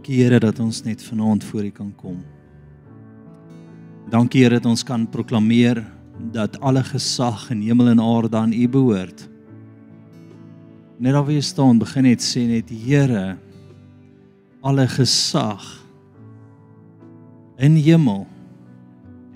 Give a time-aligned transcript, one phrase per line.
[0.00, 2.22] Dankie Here dat ons net vanaand voor U kan kom.
[4.08, 5.82] Dankie Here dat ons kan proklameer
[6.32, 9.26] dat alle gesag in hemel en aarde aan U behoort.
[10.96, 13.36] Net daar wie staan, begin net sê net Here,
[14.64, 15.66] alle gesag
[17.60, 18.24] in hemel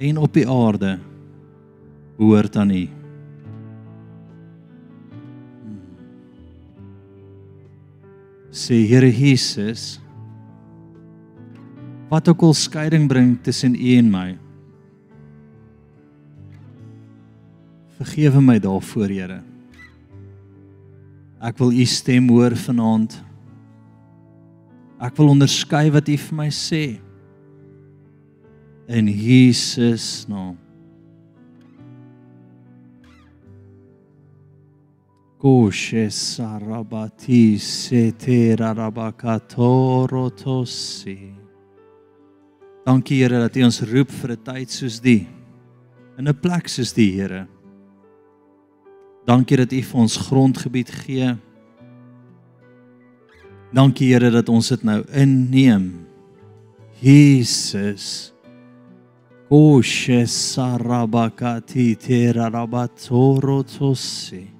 [0.00, 0.94] en op die aarde
[2.16, 2.86] behoort aan U.
[8.48, 10.00] Sê Here Jesus,
[12.08, 14.38] wat ook al skeiding bring tussen U en my.
[17.98, 19.42] Vergewe my daarvoor, Here.
[21.44, 23.18] Ek wil U stem hoor vanaand.
[25.04, 27.00] Ek wil onderskei wat U vir my sê.
[28.88, 30.56] In Jesus naam.
[35.44, 41.43] Koshe sarabati setera rabakatorotosi.
[42.84, 45.26] Dankie Here dat U ons roep vir 'n tyd soos die
[46.18, 47.46] in 'n plek soos die Here.
[49.26, 51.36] Dankie dat U vir ons grondgebied gee.
[53.72, 56.06] Dankie Here dat ons dit nou inneem.
[57.00, 58.32] Jesus.
[59.48, 64.50] O shesarabakati terarabatsorotosi.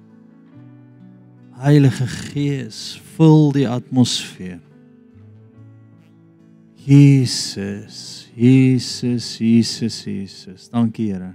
[1.55, 4.59] Heilige Gees, vul die atmosfeer.
[6.85, 10.69] Jesus, Jesus, Jesus, Jesus.
[10.69, 11.33] Dankie Here.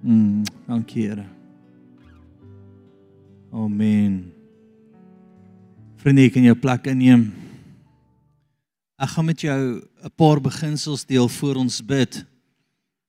[0.00, 1.26] Mm, dankie Here.
[3.50, 4.30] Amen.
[5.96, 7.26] Vriende, kan jou plek inneem.
[8.94, 12.24] Ek gaan met jou 'n paar beginsels deel voor ons bid.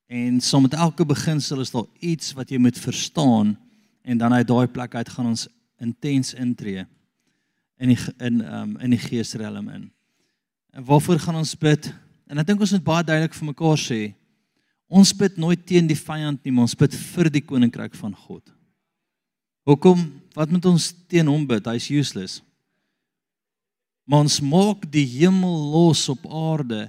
[0.10, 3.58] En saam met elke beginsel is daar iets wat jy moet verstaan
[4.02, 6.86] en dan uit daai plek uit gaan ons intens intree
[7.78, 9.95] in die in um in die geesrelm in.
[10.76, 11.88] En waarvoor gaan ons bid?
[12.28, 14.00] En ek dink ons moet baie duidelik vir mekaar sê,
[14.92, 18.44] ons bid nooit teen die vyand nie, maar ons bid vir die koninkryk van God.
[19.66, 20.04] Hoekom?
[20.36, 21.72] Wat moet ons teen hom bid?
[21.72, 22.42] Hy's useless.
[24.06, 26.84] Maar ons maak die hemel los op aarde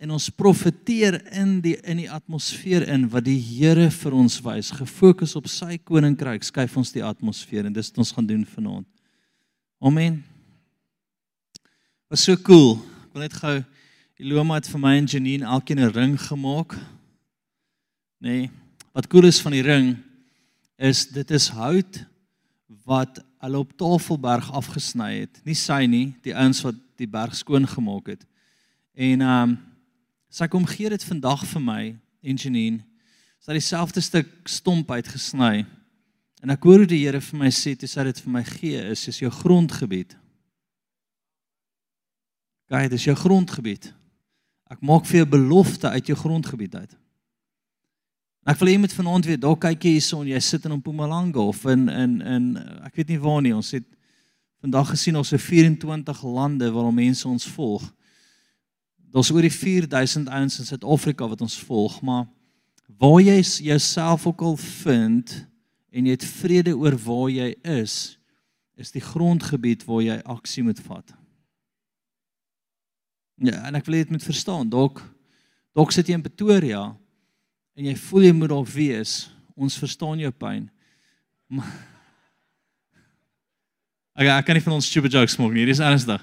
[0.00, 4.72] en ons profeteer in die in die atmosfeer in wat die Here vir ons wys,
[4.74, 8.88] gefokus op sy koninkryk, skuif ons die atmosfeer en dis wat ons gaan doen vanaand.
[9.80, 10.24] Amen.
[12.10, 12.80] Was so cool.
[13.10, 13.56] Ek wil net gou
[14.22, 16.76] Eloma het vir my en Janine elkeen 'n ring gemaak.
[18.22, 18.50] Nee,
[18.94, 19.98] wat cool is van die ring
[20.78, 22.06] is dit is hout
[22.86, 25.40] wat hulle op Tafelberg afgesny het.
[25.44, 28.22] Nie sy nie, die ouens wat die berg skoon gemaak het.
[28.94, 29.58] En ehm um,
[30.30, 32.84] sy kom gee dit vandag vir my en Janine.
[33.40, 35.66] Sy het dieselfde stuk stomp uitgesny.
[36.42, 39.08] En ek hoor hoe die Here vir my sê, "Dis dit vir my gee is
[39.08, 40.19] is jou grondgebied."
[42.70, 43.90] Kyk, dis jou grondgebied.
[44.70, 46.92] Ek maak vir jou belofte uit jou grondgebied uit.
[48.48, 51.64] Ek wil hê jy moet vanaand weet, dalk kyk hierson, jy sit in Mpumalanga of
[51.68, 52.46] in in in
[52.86, 53.52] ek weet nie waar nie.
[53.56, 53.86] Ons het
[54.62, 57.84] vandag gesien ons se 24 lande waar mense ons volg.
[59.10, 62.28] Daar's oor die 4000 ouens in Suid-Afrika wat ons volg, maar
[63.00, 65.34] waar jy jouself ook al vind
[65.90, 68.18] en jy het vrede oor waar jy is,
[68.78, 71.10] is die grondgebied waar jy aksie moet vat.
[73.40, 74.68] Ja, en ek wil dit moet verstaan.
[74.68, 75.00] Dalk
[75.76, 76.82] dalk sit jy in Pretoria
[77.78, 79.30] en jy voel jy moet dalk wees.
[79.56, 80.66] Ons verstaan jou pyn.
[81.50, 81.70] Maar
[84.20, 85.64] Ek ek kan nie van ons stupid jokes maak nie.
[85.64, 86.20] Dis ernstig.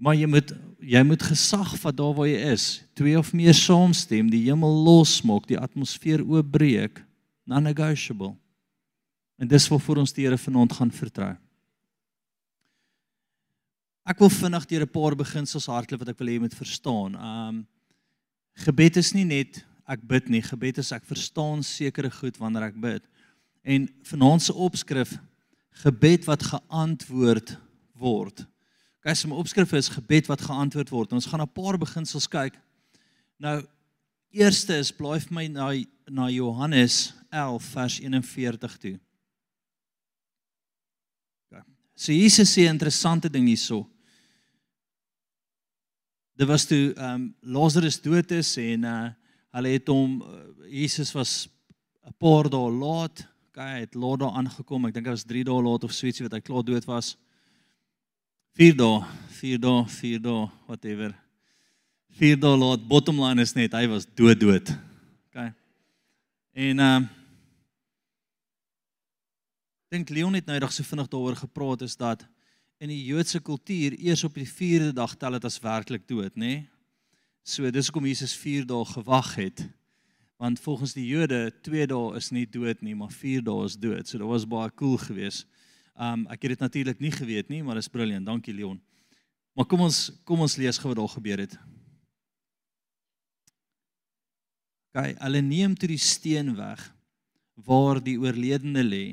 [0.00, 2.64] Maar jy moet jy moet gesag vat daar waar jy is.
[2.96, 7.02] Twee of meer saamstem, die hemel losmaak, die atmosfeer oopbreek,
[7.48, 8.32] non-negotiable.
[9.40, 11.34] En dis waarvoor ons die Here vanaand gaan vertrou.
[14.08, 17.16] Ek wil vinnig deur 'n paar beginsels hardloop wat ek wil hê jy moet verstaan.
[17.16, 17.66] Um
[18.64, 22.80] gebed is nie net ek bid nie, gebed is ek verstaan sekere goed wanneer ek
[22.80, 23.02] bid.
[23.64, 25.18] En vanaand se opskrif
[25.82, 27.56] gebed wat geantwoord
[27.94, 28.46] word.
[29.00, 31.12] Kyk, so my opskrif is gebed wat geantwoord word.
[31.12, 32.54] Ons gaan 'n paar beginsels kyk.
[33.38, 33.62] Nou
[34.32, 35.72] eerste is blaai vir my na
[36.10, 38.98] na Johannes 11 vers 41 toe.
[41.50, 41.64] Ja.
[41.94, 43.86] So Jesus sê 'n interessante ding hierso
[46.40, 49.08] dit was toe ehm um, Lazarus dood is en uh
[49.50, 50.28] hulle het hom uh,
[50.70, 51.48] Jesus was
[52.06, 54.86] 'n paar dae laat, okay, het laat daar aangekom.
[54.86, 57.16] Ek dink hy was 3 dae laat of so ietsie wat hy klaar dood was.
[58.56, 59.04] 4 dae,
[59.40, 61.14] 4 dae, 4 dae, whatever.
[62.18, 62.88] 4 dae laat.
[62.88, 64.72] Bottom line is net hy was dood dood.
[65.30, 65.52] Okay.
[66.54, 67.08] En ehm uh,
[69.90, 72.22] dink Leon het nou eendag so vinnig daaroor gepraat is dat
[72.80, 76.46] in die Joodse kultuur eers op die 4de dag tel dit as werklik dood, nê?
[76.46, 76.60] Nee?
[77.42, 79.64] So dis hoekom Jesus 4 dae gewag het.
[80.40, 84.06] Want volgens die Jode 2 dae is nie dood nie, maar 4 dae is dood.
[84.06, 85.48] So dit was baie cool geweest.
[85.98, 88.28] Um ek het dit natuurlik nie geweet nie, maar dis brilliant.
[88.28, 88.78] Dankie Leon.
[89.58, 91.56] Maar kom ons kom ons lees gou wat daar gebeur het.
[94.94, 96.86] Kyk, hulle neem toe die steen weg
[97.66, 99.04] waar die oorledene lê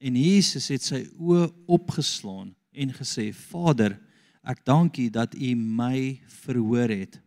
[0.00, 3.98] en Jesus het sy oë opgeslaan en gesê: "Vader,
[4.42, 7.20] ek dank U dat U my verhoor het."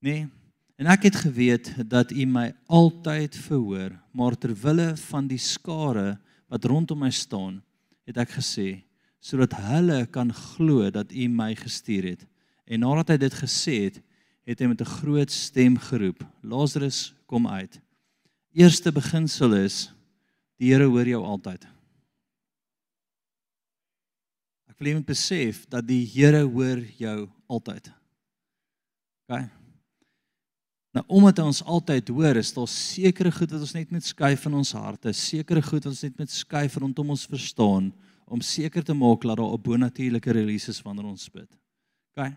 [0.00, 0.28] Nee.
[0.76, 6.18] En ek het geweet dat U my altyd verhoor, maar ter wille van die skare
[6.52, 7.62] wat rondom my staan,
[8.04, 8.82] het ek gesê
[9.26, 12.26] sodat hulle kan glo dat U my gestuur het.
[12.66, 13.96] En nadat hy dit gesê het,
[14.46, 17.80] het hy met 'n groot stem geroep: "Lazarus, kom uit."
[18.52, 19.95] Eerste beginsel is
[20.60, 21.66] die Here hoor jou altyd.
[24.70, 27.92] Ek wil net besef dat die Here hoor jou altyd.
[29.26, 29.46] OK.
[30.96, 34.56] Nou omdat ons altyd hoor, is daar sekere goed wat ons net moet skuif in
[34.56, 37.90] ons harte, sekere goed wat ons net moet skuif rondom ons verstaan
[38.26, 41.48] om seker te maak dat daar 'n bonatuurlike release is wanneer ons bid.
[42.16, 42.32] OK.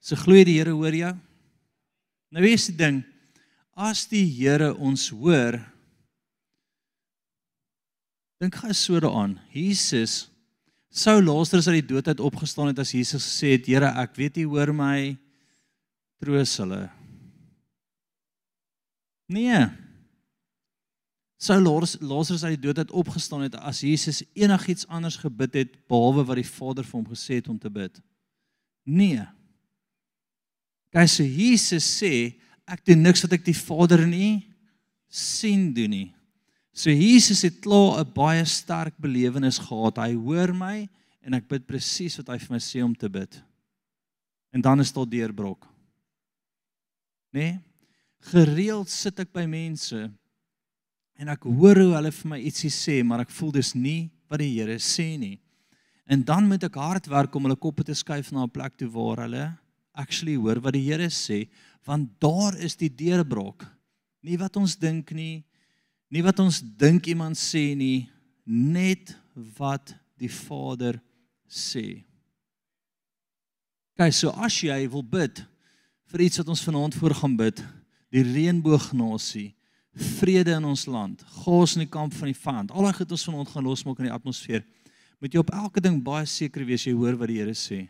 [0.00, 1.14] So glo jy die Here hoor jou?
[2.30, 3.04] Nou is die ding,
[3.76, 5.71] as die Here ons hoor,
[8.42, 9.36] dink gou so daaraan.
[9.54, 10.26] Jesus
[10.90, 14.40] sou Lazarus uit die dood uit opgestaan het as Jesus gesê het Here ek weet
[14.42, 15.14] U hoor my
[16.20, 16.88] troos hulle.
[19.32, 19.62] Nee.
[21.38, 26.26] Sou Lazarus uit die dood uit opgestaan het as Jesus enigiets anders gebid het behalwe
[26.26, 28.02] wat die Vader vir hom gesê het om te bid?
[28.82, 29.22] Nee.
[30.92, 32.34] Kyk so Jesus sê
[32.66, 34.42] ek doen niks wat ek die Vader nie
[35.06, 36.10] sien doen nie
[36.72, 39.96] So Jesus het klaar 'n baie sterk belewenis gehad.
[39.96, 40.88] Hy hoor my
[41.20, 43.42] en ek bid presies wat hy vir my sê om te bid.
[44.52, 45.68] En dan is dit deurbrok.
[47.32, 47.60] Nee?
[48.20, 50.10] Gereeld sit ek by mense
[51.18, 54.38] en ek hoor hoe hulle vir my ietsie sê, maar ek voel dis nie wat
[54.38, 55.38] die Here sê nie.
[56.06, 58.88] En dan moet ek hard werk om hulle koppe te skuif na 'n plek toe
[58.88, 59.58] waar hulle
[59.94, 61.48] actually hoor wat die Here sê,
[61.84, 63.66] want daar is die deurbrok.
[64.22, 65.44] Nie wat ons dink nie,
[66.12, 68.04] Nie wat ons dink iemand sê nie,
[68.44, 69.14] net
[69.56, 70.98] wat die Vader
[71.48, 72.02] sê.
[73.96, 75.40] Kyk, so as jy wil bid
[76.12, 77.62] vir iets wat ons vanaand voor gaan bid,
[78.12, 79.54] die reënboognasie,
[80.18, 83.26] vrede in ons land, gas in die kamp van die vyand, al die goed ons
[83.28, 84.64] vanaand gaan losmaak in die atmosfeer,
[85.22, 87.86] moet jy op elke ding baie seker wees jy hoor wat die Here sê.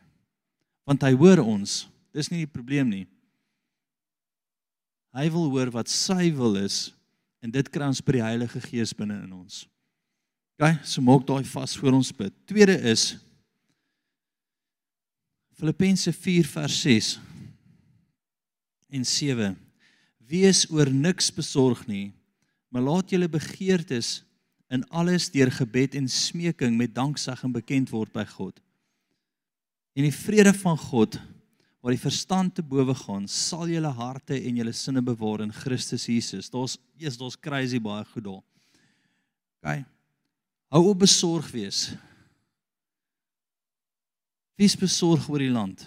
[0.86, 1.86] Want hy hoor ons.
[2.14, 3.06] Dis nie die probleem nie.
[5.16, 6.90] Hy wil hoor wat sy wil is
[7.42, 9.64] En dit kry ons by die Heilige Gees binne in ons.
[10.60, 12.34] OK, so maak daai vas voor ons bid.
[12.46, 13.16] Tweede is
[15.58, 17.08] Filippense 4 vers 6
[18.92, 19.56] en 7.
[20.28, 22.12] Wees oor niks besorg nie,
[22.70, 24.20] maar laat julle begeertes
[24.72, 28.56] in alles deur gebed en smeking met danksegging bekend word by God.
[29.92, 31.18] En die vrede van God
[31.82, 36.06] waar die verstand te bowe gaan, sal julle harte en julle sinne bewaar in Christus
[36.06, 36.50] Jesus.
[36.50, 38.43] Daar's eers daar's crazy baie goed daar.
[39.62, 39.82] OK.
[40.72, 41.89] Hou op besorg wees.
[44.55, 45.82] Wees besorg oor die land.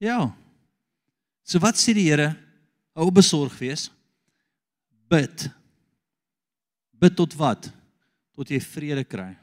[0.00, 0.32] Ja.
[1.44, 2.32] So wat sê die Here?
[2.96, 3.90] Hou op besorg wees.
[5.12, 5.44] Bid.
[6.96, 7.68] Bid tot wat?
[8.32, 9.34] Tot jy vrede kry.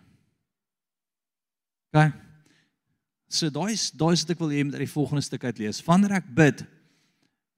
[1.94, 2.10] OK.
[3.32, 5.80] So daai daai is wat ek wil hê met uit die volgende stuk uit lees.
[5.86, 6.66] Wanneer ek bid,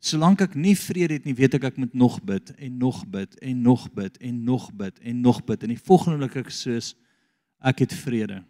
[0.04, 3.34] solank ek nie vrede het nie, weet ek ek moet nog bid en nog bid
[3.42, 6.92] en nog bid en nog bid en nog bid en die volgende oomblik ek soos
[7.64, 8.44] ek het vrede.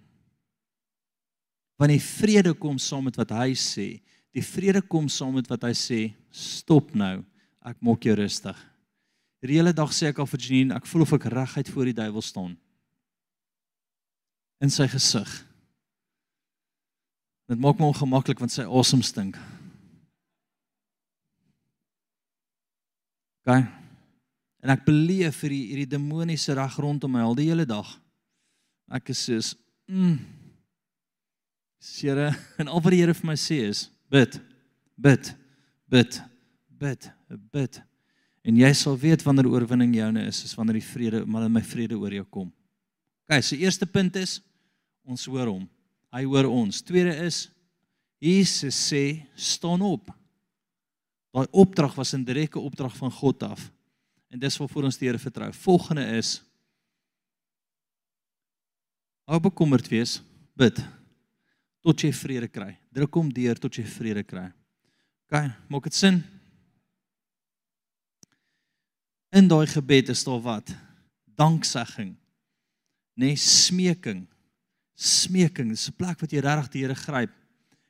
[1.79, 3.87] Wanneer die vrede kom saam met wat hy sê,
[4.33, 6.01] die vrede kom saam met wat hy sê,
[6.33, 7.21] stop nou.
[7.63, 8.57] Ek maak jou rustig.
[9.43, 11.95] Die hele dag sê ek al vir Janine, ek voel of ek reguit voor die
[11.95, 12.53] duiwel staan.
[14.63, 15.31] In sy gesig.
[17.51, 19.37] Dit maak my ongemaklik want sy asem stink.
[23.43, 23.57] OK.
[24.63, 27.89] En ek beleef vir hierdie hierdie demoniese reg rondom my al die hele dag.
[28.93, 29.53] Ek is soos
[29.91, 30.21] mm.
[31.83, 32.29] Here,
[32.61, 34.39] en al wat die Here vir my sê is bid.
[34.95, 35.33] Bid.
[35.91, 36.21] Bid.
[36.79, 37.09] Bid.
[37.51, 37.81] Bid.
[38.43, 41.95] En jy sal weet wanneer oorwinning joune is, is wanneer die vrede, maar my vrede
[41.99, 42.49] oor jou kom.
[43.23, 44.37] OK, so eerste punt is
[45.07, 45.67] ons hoor hom.
[46.13, 46.81] Hy hoor ons.
[46.85, 47.47] Tweede is
[48.23, 50.11] Jesus sê staan op.
[51.33, 53.71] Daai opdrag was 'n direkte opdrag van God af.
[54.29, 55.51] En dis waarvoor ons die Here vertrou.
[55.53, 56.41] Volgende is
[59.25, 60.21] hou bekommerd wees
[60.55, 60.79] bid
[61.81, 62.77] tot jy vrede kry.
[62.91, 64.51] Druk hom deur tot jy vrede kry.
[65.25, 66.23] OK, maak dit sin?
[69.33, 70.75] In daai gebed is daar wat?
[71.25, 72.15] Danksegging.
[73.17, 74.27] Nê, nee, smeking.
[74.95, 77.31] Smeking, dis 'n plek wat jy regtig die Here gryp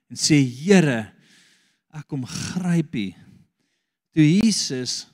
[0.09, 1.11] en sê Here,
[1.93, 3.13] ek kom gryp U.
[4.13, 5.07] Toe Jesus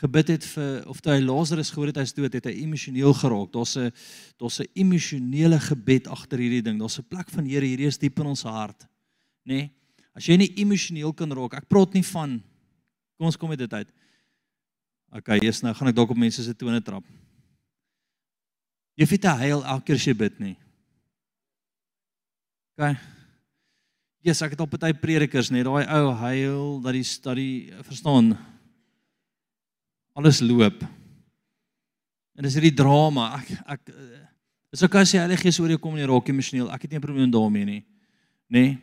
[0.00, 3.52] gebid het vir of toe hy Lazarus gehoor het hy's dood, het hy emosioneel geraak.
[3.52, 3.92] Daar's 'n
[4.38, 6.78] daar's 'n emosionele gebed agter hierdie ding.
[6.78, 8.86] Daar's 'n plek van Here hierdie is diep in ons hart.
[9.44, 9.54] Nê?
[9.54, 9.70] Nee?
[10.14, 12.42] As jy nie emosioneel kan raak, ek praat nie van
[13.18, 13.88] kom ons kom met dit uit.
[15.14, 17.04] Okay, eers nou gaan ek dalk op mense se tone trap.
[18.98, 20.56] Jy fit te huil elke keer as jy bid nie.
[22.74, 22.90] Ja,
[24.24, 28.32] yes, ek het op party predikers net daai ou huil dat die studie verstaan.
[30.18, 30.82] Alles loop.
[32.34, 33.28] En dis hierdie drama.
[33.38, 33.92] Ek ek
[34.74, 36.72] is ook as jy Heilige Gees oor jou kom en jy raak emosioneel.
[36.74, 37.82] Ek het nie 'n probleem daarmee nie.
[38.50, 38.64] Nê?
[38.64, 38.78] Nee?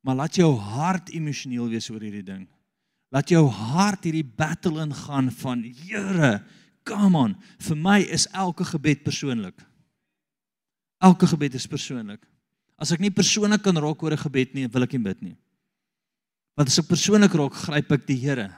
[0.00, 2.46] Maar laat jou hart emosioneel wees oor hierdie ding.
[3.10, 6.44] Laat jou hart hierdie battle ingaan van Here,
[6.84, 7.36] come on.
[7.58, 9.60] Vir my is elke gebed persoonlik.
[11.02, 12.22] Elke gebed is persoonlik.
[12.76, 15.36] As ek nie persoonlik kan raak oor 'n gebed nie, wil ek nie bid nie.
[16.56, 18.52] Want as ek persoonlik raak, gryp ek die Here.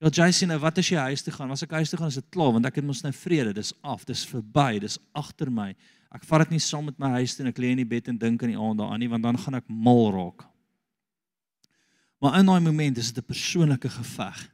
[0.00, 1.50] Ja, Jason, nou wat as jy huis toe gaan?
[1.50, 3.52] As ek huis toe gaan, is dit klaar want ek het mos nou vrede.
[3.52, 5.74] Dis af, dis verby, dis agter my.
[6.10, 8.08] Ek vat dit nie saam met my huis toe en ek lê in die bed
[8.08, 10.46] en dink aan die aand daaraan nie, want dan gaan ek mal raak.
[12.20, 14.48] Maar in daai oomblik is dit 'n persoonlike geveg.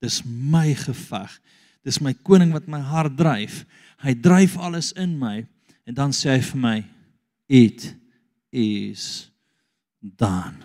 [0.00, 1.40] Dis my geveg.
[1.84, 3.64] Dis my koning wat my hart dryf.
[3.98, 5.46] Hy dryf alles in my
[5.86, 6.84] en dan sê hy vir my,
[7.48, 8.01] "It
[8.52, 9.32] is
[10.00, 10.60] done."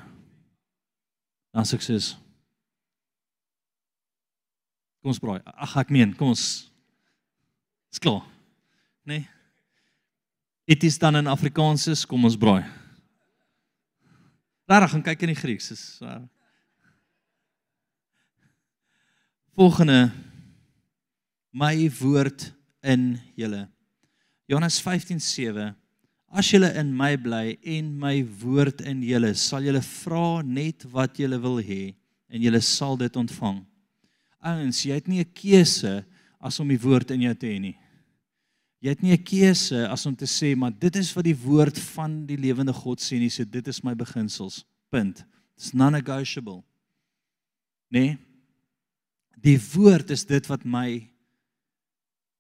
[1.55, 1.87] Dan sê ek
[5.07, 5.39] Kom ons braai.
[5.55, 6.67] Ag ek meen, kom ons.
[7.87, 8.25] Dis klaar.
[9.07, 9.23] Nee.
[10.67, 12.65] Dit is dan in Afrikaans, kom ons braai.
[14.67, 15.69] Rarig gaan kyk in die Grieks.
[15.71, 16.19] Dis uh,
[19.55, 20.11] Volgende
[21.55, 22.49] my woord
[22.83, 23.63] in julle.
[24.51, 25.71] Johannes 15:7
[26.27, 31.19] As julle in my bly en my woord in julle, sal julle vra net wat
[31.19, 31.95] julle wil hê
[32.27, 33.61] en julle sal dit ontvang.
[34.43, 36.05] Ouens, jy het nie 'n keuse
[36.39, 37.77] as om die woord in jou te hê nie.
[38.81, 41.79] Jy het nie 'n keuse as om te sê maar dit is wat die woord
[41.95, 44.65] van die lewende God sê nie, so dit is my beginsels.
[44.91, 45.25] Punt.
[45.57, 46.63] It's non-negotiable.
[47.89, 48.17] Nee.
[49.41, 51.09] Die woord is dit wat my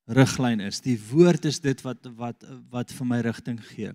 [0.07, 0.79] riglyn is.
[0.83, 3.91] Die woord is dit wat wat wat vir my rigting gee.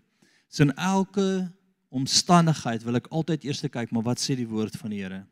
[0.52, 1.48] So in elke
[1.92, 5.22] omstandigheid wil ek altyd eers kyk maar wat sê die woord van die Here.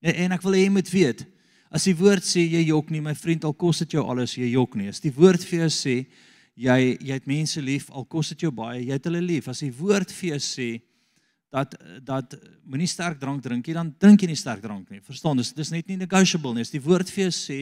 [0.00, 1.24] En, en ek wil hê jy moet weet,
[1.70, 4.52] as die woord sê jy jok nie, my vriend, al kos dit jou alles, jy
[4.54, 4.88] jok nie.
[4.90, 5.96] As die woord vir jou sê
[6.60, 9.50] jy jy het mense lief, al kos dit jou baie, jy het hulle lief.
[9.50, 10.70] As die woord vir jou sê
[11.50, 11.74] dat
[12.06, 15.02] dat moenie sterk drank drink nie, dan drink jy nie sterk drank nie.
[15.06, 15.38] Verstaan?
[15.38, 16.66] Dis dis net nie negotiable nie.
[16.66, 17.60] As die woord vir jou sê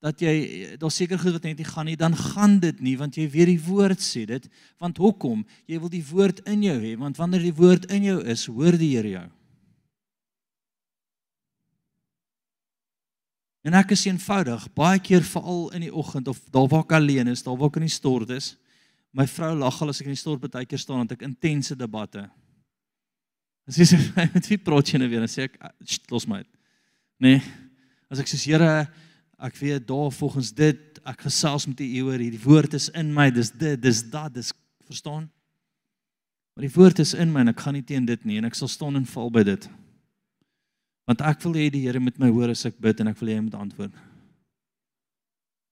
[0.00, 3.18] dat jy daar seker goed wat net nie gaan nie, dan gaan dit nie want
[3.20, 4.46] jy weet die woord sê dit.
[4.80, 5.44] Want hoekom?
[5.68, 8.78] Jy wil die woord in jou hê, want wanneer die woord in jou is, hoor
[8.80, 9.26] die Here jou.
[13.68, 17.28] En ek is eenvoudig, baie keer veral in die oggend of daar waar ek alleen
[17.28, 18.54] is, daar waar ek in die stort is,
[19.12, 21.76] my vrou lag al as ek in die stort baie keer staan want ek intense
[21.76, 22.24] debatte.
[23.68, 25.20] As jy sê met wie praat jy nou weer?
[25.26, 25.60] Dan sê ek
[26.10, 26.50] los my uit.
[27.20, 27.42] Nee.
[28.08, 28.88] As ek sê Here,
[29.40, 33.30] ek weet daar volgens dit, ek gesels met U oor hierdie woord is in my,
[33.32, 34.52] dis dit, dis dat, dis
[34.84, 35.30] verstaan?
[36.54, 38.58] Maar die woord is in my en ek gaan nie teen dit nie en ek
[38.58, 39.68] sal staan en val by dit.
[41.08, 43.32] Want ek wil hê die Here moet my hoor as ek bid en ek wil
[43.32, 43.96] hê hy moet antwoord.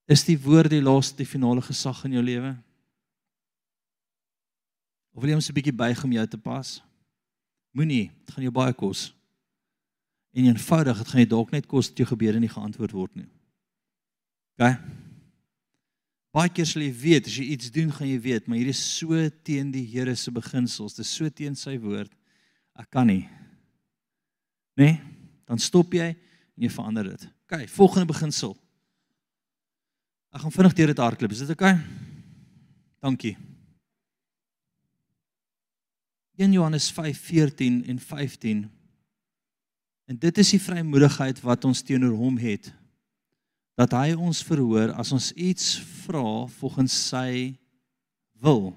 [0.09, 2.55] Is die woord die laaste die finale gesag in jou lewe?
[5.13, 6.81] Of wil jy ons 'n bietjie buig om jou te pas?
[7.75, 9.13] Moenie, dit gaan jou baie kos.
[10.33, 13.29] En eenvoudig, dit gaan jy dalk net kos dat jou gebede nie geantwoord word nie.
[14.59, 14.73] OK?
[16.35, 18.81] Baie keer sal jy weet as jy iets doen, gaan jy weet, maar hier is
[18.99, 22.11] so teen die Here se beginsels, dit is so teen sy woord.
[22.79, 23.25] Ek kan nie.
[24.79, 24.99] Nee?
[25.49, 27.29] Dan stop jy en jy verander dit.
[27.49, 28.53] OK, volgende beginsel.
[30.35, 31.33] Ek gaan vinnig deur dit hardloop.
[31.33, 31.71] Is dit OK?
[33.01, 33.37] Dankie.
[36.39, 38.67] 1 Johannes 5:14 en 15.
[40.09, 42.69] En dit is die vrymoedigheid wat ons teenoor hom het
[43.79, 47.55] dat hy ons verhoor as ons iets vra volgens sy
[48.43, 48.73] wil.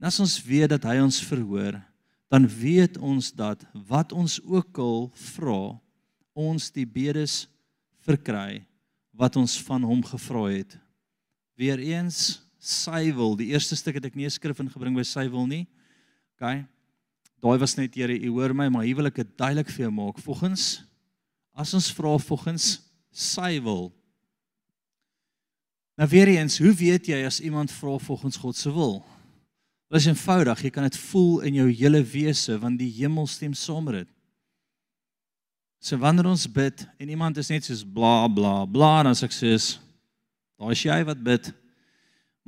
[0.00, 1.78] En as ons weet dat hy ons verhoor,
[2.30, 5.60] dan weet ons dat wat ons ook al vra,
[6.34, 7.44] ons die bedes
[8.06, 8.64] verkry
[9.14, 10.74] wat ons van hom gevra het.
[11.58, 15.66] Weereens sy wil, die eerste stuk het ek nie skrif ingebring by sy wil nie
[16.40, 16.64] OK.
[17.40, 19.92] Daai was net Here, u hoor my, maar hier wil ek dit duidelik vir jou
[19.92, 20.20] maak.
[20.24, 20.82] Volgens
[21.52, 22.78] as ons vra volgens
[23.12, 23.90] sy wil.
[26.00, 29.02] Nou weer eens, hoe weet jy as iemand vra volgens God se wil?
[29.92, 33.52] Dit is eenvoudig, jy kan dit voel in jou hele wese want die hemel stem
[33.52, 34.08] saam met dit.
[35.84, 39.36] So wanneer ons bid en iemand is net soos bla bla bla dan sê ek
[39.36, 39.68] soos
[40.56, 41.52] daar is jy wat bid.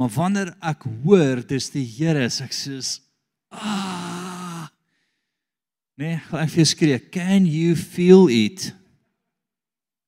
[0.01, 2.97] Maar wanneer ek hoor dis die Here, sê ek soos
[3.53, 4.71] ah
[6.01, 8.71] Nee, ek vir skree, can you feel it?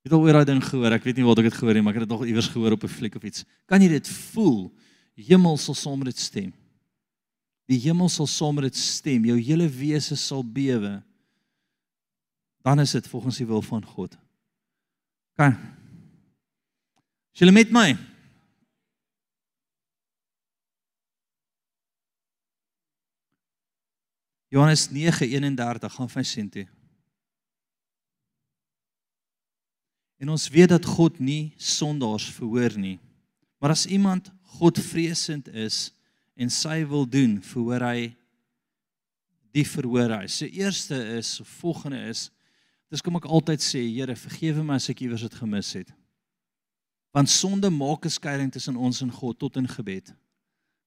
[0.04, 0.92] Jy het al oor daai ding gehoor.
[0.92, 2.50] Ek weet nie waar ek dit gehoor het nie, maar ek het dit nog iewers
[2.52, 3.44] gehoor op 'n fliek of iets.
[3.66, 4.70] Kan jy dit voel?
[5.16, 6.52] Hemel sal saam met dit stem.
[7.66, 9.24] Die hemel sal saam met dit stem.
[9.24, 11.02] Jou hele wese sal bewe
[12.64, 14.16] dan is dit volgens die wil van God.
[15.36, 15.52] Kan.
[17.32, 17.96] Is julle met my?
[24.48, 26.64] Johannes 9:31 gaan vir sien toe.
[30.24, 32.96] En ons weet dat God nie sondaars verhoor nie.
[33.60, 35.90] Maar as iemand Godvreesend is
[36.38, 38.14] en sy wil doen, verhoor hy
[39.54, 40.28] die verhoor hy.
[40.30, 42.30] Se eerste is, volgende is
[42.94, 45.88] Dis kom ek altyd sê, Here, vergewe my as ek iewers dit gemis het.
[47.14, 50.14] Want sonde maak 'n skeiding tussen ons en God tot in gebed.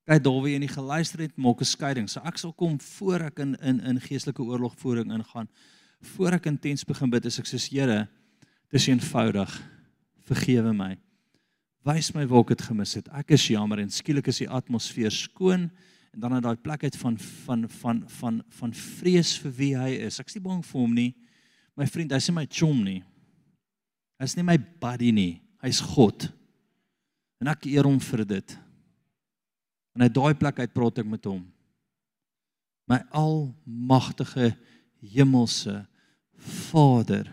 [0.08, 2.08] Kyk, waar jy nie geluister het, maak 'n skeiding.
[2.10, 5.50] So ek sal kom voor ek in in in geestelike oorlogvoering ingaan.
[6.02, 8.08] Voor ek intens begin bid, is ek sê, Here,
[8.74, 9.52] dis eenvoudig.
[10.28, 10.96] Vergewe my.
[11.88, 13.08] Wys my waar ek dit gemis het.
[13.16, 15.70] Ek is jammer en skielik is die atmosfeer skoon
[16.14, 19.94] en dan uit daai plek uit van van van van van vrees vir wie hy
[20.10, 20.20] is.
[20.20, 21.12] Ek's nie bang vir hom nie
[21.78, 23.02] my vriend, hy's nie my chom nie.
[24.18, 25.34] Hy's nie my buddy nie.
[25.62, 26.26] Hy's God.
[27.38, 28.56] En ek eer hom vir dit.
[29.94, 31.44] En uit daai plek uit praat ek met hom.
[32.90, 34.56] My almagtige
[35.14, 35.84] hemelse
[36.38, 37.30] Vader,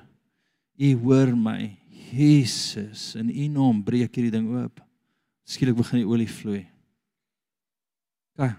[0.74, 1.76] U hoor my.
[2.14, 4.78] Jesus, in U naam breek hierdie ding oop.
[5.46, 6.62] Skielik begin die olie vloei.
[8.38, 8.54] OK.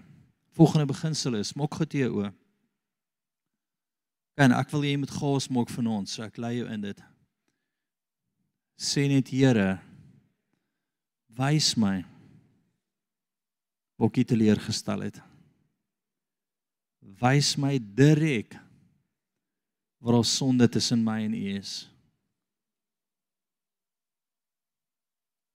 [0.56, 2.30] Volgende beginsel is maak goed jou oë.
[4.40, 7.02] En ek wil jy moet gas maak van ons, so ek lei jou in dit.
[8.76, 9.78] Sê net Here,
[11.36, 12.02] wys my
[13.96, 15.20] wat ek teleurgestel het.
[17.20, 18.58] Wys my direk
[20.04, 21.86] waar ons sonde tussen my en U is.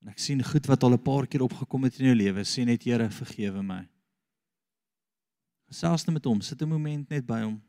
[0.01, 2.41] En ek sien goed wat al 'n paar keer opgekom het in jou lewe.
[2.43, 3.87] Sê net Here, vergewe my.
[5.69, 7.61] Gesels net met hom, sit 'n oomblik net by hom.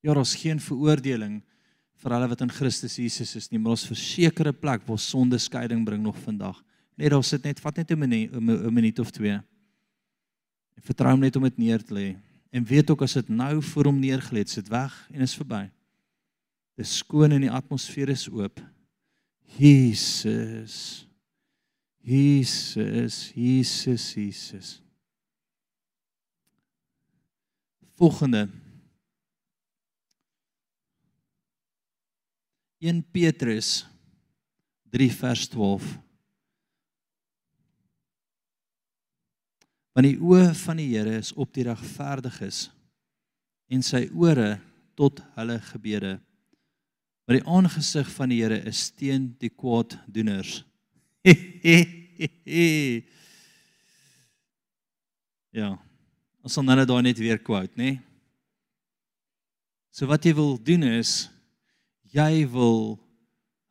[0.00, 1.42] Ja, daar is geen veroordeling
[1.94, 5.84] vir hulle wat in Christus Jesus is nie, maar ons versekerde plek waar sonde skeiding
[5.84, 6.62] bring nog vandag.
[6.96, 9.32] Net daar sit net vat net 'n minuut, 'n minuut of twee.
[10.76, 12.16] En vertrou hom net om dit neer te lê.
[12.50, 15.70] En weet ook as dit nou voor hom neergelê het, sit weg en is verby.
[16.76, 18.60] Dis skoon en die atmosfeer is oop.
[19.58, 21.06] Jesus.
[22.02, 24.82] Jesus, Jesus, Jesus.
[27.94, 28.48] Volgende
[32.78, 33.86] 1 Petrus
[34.90, 36.06] 3 vers 12
[39.96, 42.66] Want die oë van die Here is op die regverdiges
[43.72, 44.58] en sy ore
[44.96, 46.18] tot hulle gebede.
[47.26, 50.64] Maar die aangesig van die Here is teen die kwaaddoeners.
[55.60, 55.70] ja.
[56.46, 57.98] Ons sal nou net daai net weer quote, nê?
[57.98, 58.02] Nee?
[59.90, 61.30] So wat jy wil doen is
[62.12, 63.00] jy wil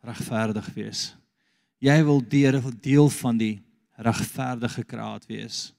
[0.03, 1.15] regverdig wees.
[1.79, 3.63] Jy wil deel deel van die
[4.01, 5.69] regverdige kraat wees.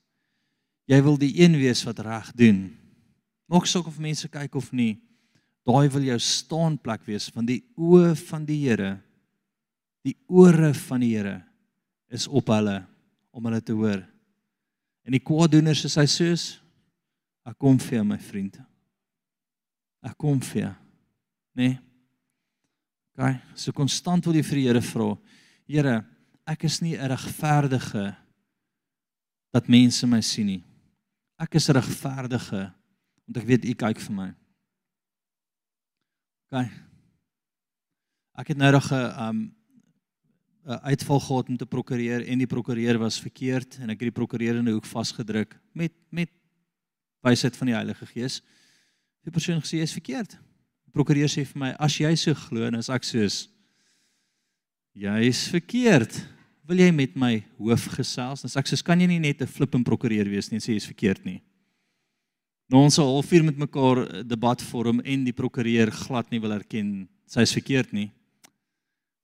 [0.86, 2.70] Jy wil die een wees wat reg doen.
[3.50, 4.96] Maak saak of mense kyk of nie.
[5.66, 8.92] Daai wil jou staanplek wees van die oë van die Here.
[10.06, 11.40] Die ore van die Here
[12.14, 12.84] is op hulle
[13.34, 14.04] om hulle te hoor.
[15.06, 16.44] En die kwaaddoeners is hy soos
[17.46, 18.60] ek kom vir jou my vriend.
[20.06, 20.72] Ek kom vir jou.
[21.58, 21.74] Nee.
[23.16, 25.10] OK, so konstant wil jy vir die Here vra.
[25.66, 25.98] Here,
[26.46, 28.14] ek is nie 'n regverdige
[29.52, 30.64] dat mense my sien nie.
[31.40, 32.72] Ek is regverdige
[33.26, 34.34] want ek weet U kyk vir my.
[36.50, 36.66] OK.
[38.36, 39.54] Ek het nou nog 'n um
[40.66, 44.20] 'n uitval gehad met 'n prokureur en die prokureur was verkeerd en ek het die
[44.20, 46.30] prokureur in 'n hoek vasgedruk met met
[47.20, 48.42] wysheid van die Heilige Gees.
[49.22, 50.38] Die persoon gesê is verkeerd
[50.96, 53.46] prokureur sê vir my as jy so glo en as ek soos
[54.96, 56.22] jy's verkeerd
[56.66, 59.50] wil jy met my hoof gesels dan sê ek soos kan jy nie net 'n
[59.50, 61.40] flip en prokureur wees nie en sê jy's verkeerd nie
[62.66, 66.56] Nou ons al 4 met mekaar eh, debat vorm en die prokureur glad nie wil
[66.56, 68.08] erken sy is verkeerd nie.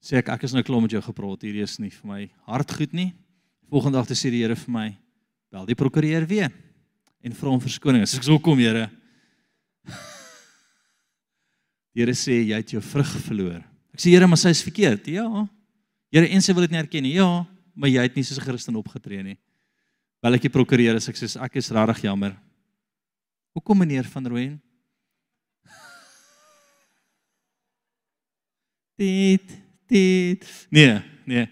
[0.03, 2.75] Sê ek ek is nou klaar met jou gepraat, hierdie is nie vir my hart
[2.75, 3.11] goed nie.
[3.71, 4.87] Volgende dag sê die Here vir my,
[5.51, 6.51] bel die prokureur weer
[7.23, 8.03] en vra hom verskoning.
[8.03, 8.89] As ek sou kom, Here.
[11.93, 13.61] Die Here sê jy het jou vrug verloor.
[13.95, 15.07] Ek sê Here, maar sy is verkeerd.
[15.13, 15.27] Ja.
[16.15, 17.15] Here, en sy wil dit nie erken nie.
[17.19, 19.39] Ja, maar jy het nie soos 'n Christen opgetree nie.
[20.23, 22.35] Bel ek die prokureur as ek sê ek is regtig jammer.
[23.53, 24.63] Hoekom meneer van Rooyen?
[29.01, 29.59] Dit
[29.93, 31.49] dit nee, nee.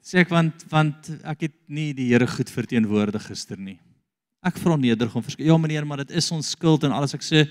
[0.00, 3.78] Sê ek want want ek het nie die Here goed verteenwoordig gister nie.
[4.46, 5.50] Ek vra nederig om verskoning.
[5.50, 7.44] Ja meneer, maar dit is ons skuld en alles ek sê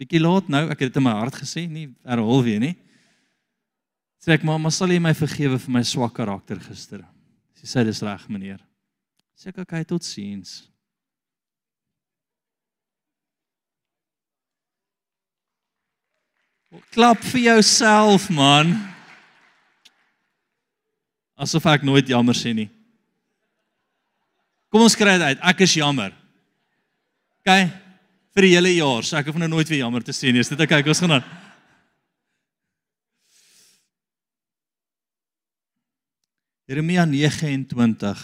[0.00, 2.74] bietjie laat nou, ek het dit in my hart gesê, nie herhaal weer nie.
[4.22, 7.02] Sê ek maar, maar sal jy my vergewe vir my swak karakter gister?
[7.58, 8.60] Sy sê dis reg meneer.
[9.38, 10.06] Sê ek okay, tot
[16.92, 18.72] Klap vir jouself man
[21.36, 22.68] asof ek nooit jammer sê nie.
[24.72, 25.40] Kom ons kry dit uit.
[25.52, 26.14] Ek is jammer.
[27.42, 27.56] OK.
[28.32, 30.40] Vir die hele jaar, so ek hoef nou nooit weer jammer te sê nie.
[30.40, 30.72] Is dit OK?
[30.88, 31.26] Ons gaan dan.
[36.70, 38.22] Jeremia 29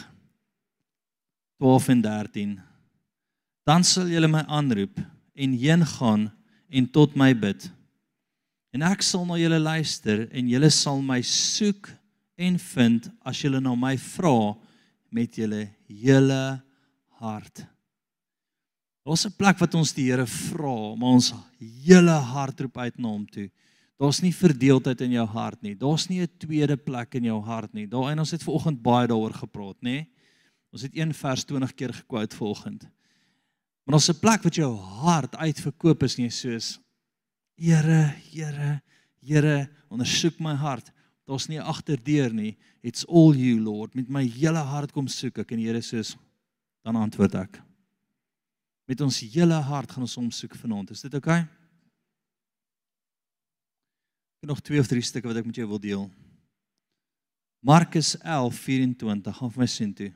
[1.59, 2.55] 12 en 13.
[3.69, 5.03] Dan sal julle my aanroep
[5.37, 6.29] en heen gaan
[6.71, 7.67] en tot my bid.
[8.75, 11.89] En ek sal na julle luister en julle sal my soek
[12.39, 14.55] en vind as julle na my vra
[15.15, 16.41] met julle hele
[17.19, 17.65] hart.
[19.07, 23.09] Daar's 'n plek wat ons die Here vra, maar ons hele hart roep uit na
[23.09, 23.51] hom toe.
[23.99, 25.75] Daar's nie verdeeldheid in jou hart nie.
[25.75, 27.87] Daar's nie 'n tweede plek in jou hart nie.
[27.87, 30.07] Daar en ons het vanoggend baie daaroor gepraat, nê?
[30.73, 32.83] Ons het een vers 20 keer gekwout vanoggend.
[33.85, 36.79] Maar daar's 'n plek wat jou hart uitverkoop is nie soos
[37.59, 38.81] Here, Here,
[39.21, 40.93] Here, ondersoek my hart
[41.29, 42.57] daar's nie agterdeur nie.
[42.83, 43.95] It's all you Lord.
[43.95, 46.01] Met my hele hart kom soek ek en die Here sê
[46.87, 47.59] dan antwoord ek.
[48.89, 50.95] Met ons hele hart gaan ons hom soek vanaand.
[50.95, 51.43] Is dit oukei?
[51.43, 51.55] Okay?
[54.39, 56.07] Ek het nog twee of drie stukke wat ek met jou wil deel.
[57.61, 60.13] Markus 11:24 gaan vir my sien toe.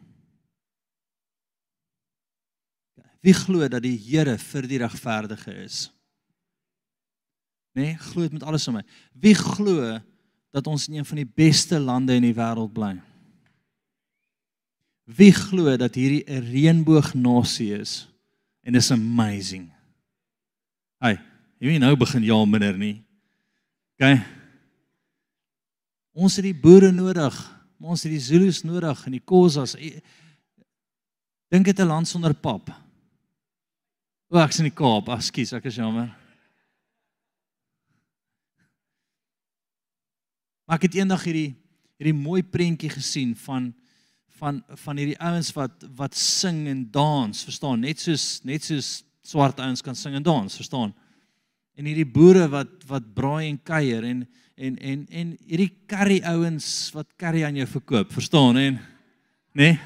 [3.21, 5.91] Wie glo dat die Here vir die regverdige is?
[7.73, 8.83] Nee, glo dit met alles in my.
[9.13, 9.99] Wie glo
[10.53, 12.93] dat ons in een van die beste lande in die wêreld bly.
[15.09, 18.09] Wie glo dat hierdie 'n reënboognasie is
[18.63, 19.73] en is amazing.
[20.99, 21.19] Hey,
[21.59, 23.03] jy weet nou begin ja minder nie.
[23.97, 24.21] OK.
[26.13, 27.35] Ons het die boere nodig,
[27.79, 29.77] maar ons het die Zulus nodig en die Khoisas.
[31.49, 32.71] Dink dit 'n land sonder pap.
[34.29, 35.09] O, ek's in die Kaap.
[35.09, 36.22] Ekskuus, ek is jammer.
[40.73, 41.53] Ek het eendag hierdie
[42.01, 43.69] hierdie mooi prentjie gesien van
[44.41, 47.83] van van hierdie ouens wat wat sing en dans, verstaan?
[47.85, 50.95] Net soos net soos swart ouens kan sing en dans, verstaan?
[51.77, 54.25] En hierdie boere wat wat braai en kuier en
[54.57, 58.57] en en en hierdie curry ouens wat curry aan jou verkoop, verstaan?
[58.57, 58.81] En
[59.53, 59.73] nê?
[59.73, 59.81] Nee?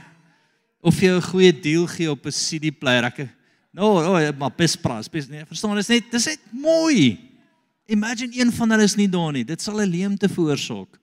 [0.81, 3.29] Of jy 'n goeie deal gee op 'n CD player, ek
[3.77, 5.75] No, oh, maar bespras, bes nee, verstaan?
[5.77, 7.19] Dit is net dit is net mooi.
[7.87, 9.45] Imagine een van hulle is nie daar nie.
[9.45, 10.99] Dit sal 'n leemte veroorsaak.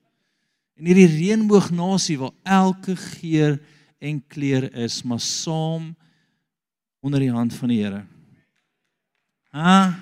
[0.76, 3.60] En hierdie reënboognasie waar elke geur
[3.98, 5.94] en kleur is, maar saam
[7.00, 8.06] onder die hand van die Here.
[9.54, 9.94] Ha?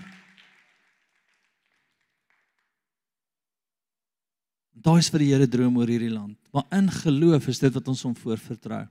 [4.73, 6.39] Daai is vir die Here droom oor hierdie land.
[6.51, 8.89] Maar in geloof is dit wat ons hom voorvertrou.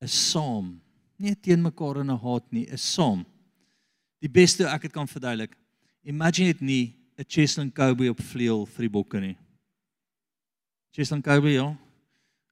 [0.00, 0.78] Is saam,
[1.20, 3.26] nie teen mekaar in 'n haat nie, is saam.
[4.20, 5.59] Die beste ek dit kan verduidelik.
[6.04, 9.36] Imagine dit nie 'n Cheslin Kobe op vleuel vir die bokke nie.
[10.92, 11.76] Cheslin Kobe, ja.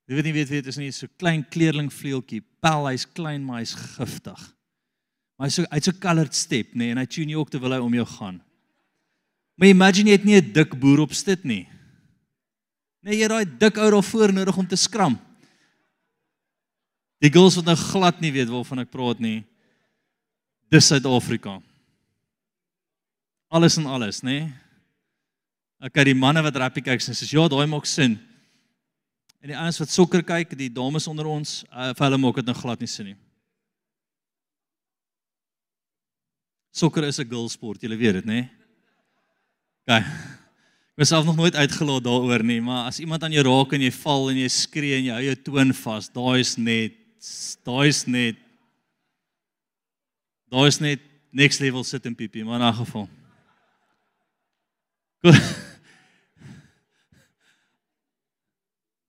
[0.09, 2.43] Jy weet nie weet weet is nie so klein kleerling vleueltjie.
[2.61, 4.41] Pel, hy's klein maar hy's giftig.
[5.37, 7.73] Maar hy's so hy't so colored step, nê, nee, en hy tune jou ook terwyl
[7.73, 8.41] hy om jou gaan.
[9.57, 11.67] Maar imagine jy het nie 'n dik boer op stit nie.
[13.03, 15.19] Nee, jy raai dik ou daar voor nodig om te skram.
[17.21, 19.45] Die girls wat nou glad nie weet waarvan ek praat nie.
[20.71, 21.63] Dis Suid-Afrika
[23.49, 24.41] alles en alles, nê?
[24.41, 24.55] Nee?
[25.89, 28.17] Okay, die manne wat rappie kyk, sê ja, daai maak sin.
[29.39, 32.49] En die ouens wat sokker kyk, die dames onder ons, uh, vir hulle maak dit
[32.49, 33.19] nou glad nie sin nie.
[36.75, 38.43] Sokker is 'n girl sport, julle weet dit, nê?
[38.43, 38.51] Nee?
[39.87, 40.03] Okay.
[40.99, 43.81] Ek was self nog nooit uitgelaat daaroor nie, maar as iemand aan jou raak en
[43.81, 46.93] jy val en jy skree en jy hou jou toon vas, daai is net
[47.65, 48.37] daai is net
[50.51, 53.09] daai is net next level sit in piepie, maar in 'n geval.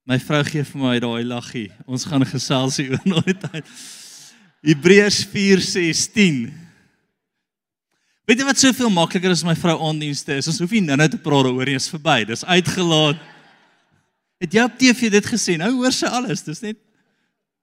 [0.10, 1.70] My vrou gee vir my daai laggie.
[1.86, 3.66] Ons gaan gesels hier oor tyd.
[4.66, 6.50] Hebreërs 4:16.
[8.26, 10.50] Weet jy wat soveel makliker is my vrou aandienste is?
[10.50, 12.26] Ons hoef nie nou-nou te praat oor nie, is verby.
[12.30, 13.22] Dis uitgelaat.
[14.42, 15.62] Het jy op TV dit gesien?
[15.62, 16.42] Nou hoor sy alles.
[16.46, 16.78] Dis net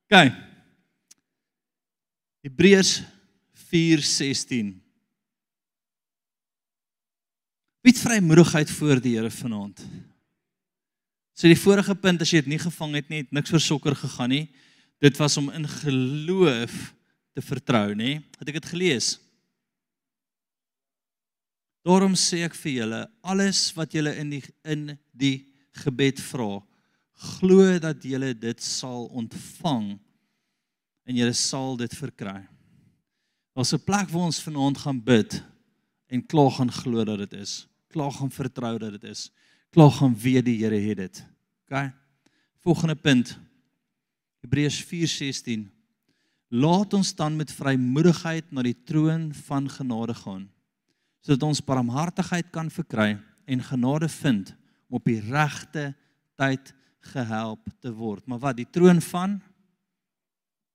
[0.07, 0.15] OK.
[2.47, 3.03] Hebreërs
[3.75, 4.86] 4:16.
[7.87, 9.79] Het vrymoedigheid voor die Here vanaand?
[11.39, 13.95] So die vorige punt as jy dit nie gevang het nie, het niks vir sokker
[13.95, 14.47] gegaan nie.
[14.99, 16.75] Dit was om in geloof
[17.37, 18.17] te vertrou, nê?
[18.41, 19.11] Het ek dit gelees?
[21.87, 24.83] Daarom sê ek vir julle, alles wat julle in die in
[25.15, 25.37] die
[25.85, 26.59] gebed vra,
[27.37, 29.93] glo dat julle dit sal ontvang
[31.07, 32.43] en julle sal dit verkry.
[33.55, 35.39] Daar's 'n plek waar ons vanaand gaan bid
[36.11, 37.69] en klaar gaan glo dat dit is.
[37.97, 39.31] Klaar gaan vertrou dat dit is
[39.73, 41.23] klaar gaan weet die Here het dit.
[41.65, 41.93] OK.
[42.61, 43.39] Volgende punt.
[44.45, 45.65] Hebreërs 4:16.
[46.49, 50.51] Laat ons dan met vrymoedigheid na die troon van genade gaan
[51.25, 53.17] sodat ons barmhartigheid kan verkry
[53.51, 54.53] en genade vind
[54.87, 55.95] om op die regte
[56.37, 58.27] tyd gehelp te word.
[58.27, 59.41] Maar wat die troon van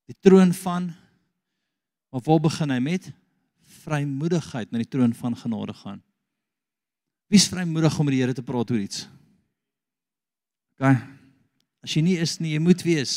[0.09, 0.89] die troon van
[2.09, 3.13] maar waar begin hy met
[3.85, 6.01] vrymoedigheid na die troon van genade gaan?
[7.31, 9.05] Wie's vrymoedig om met die Here te praat oor iets?
[10.75, 10.97] OK.
[11.81, 13.13] As jy nie is nie, jy moet wees.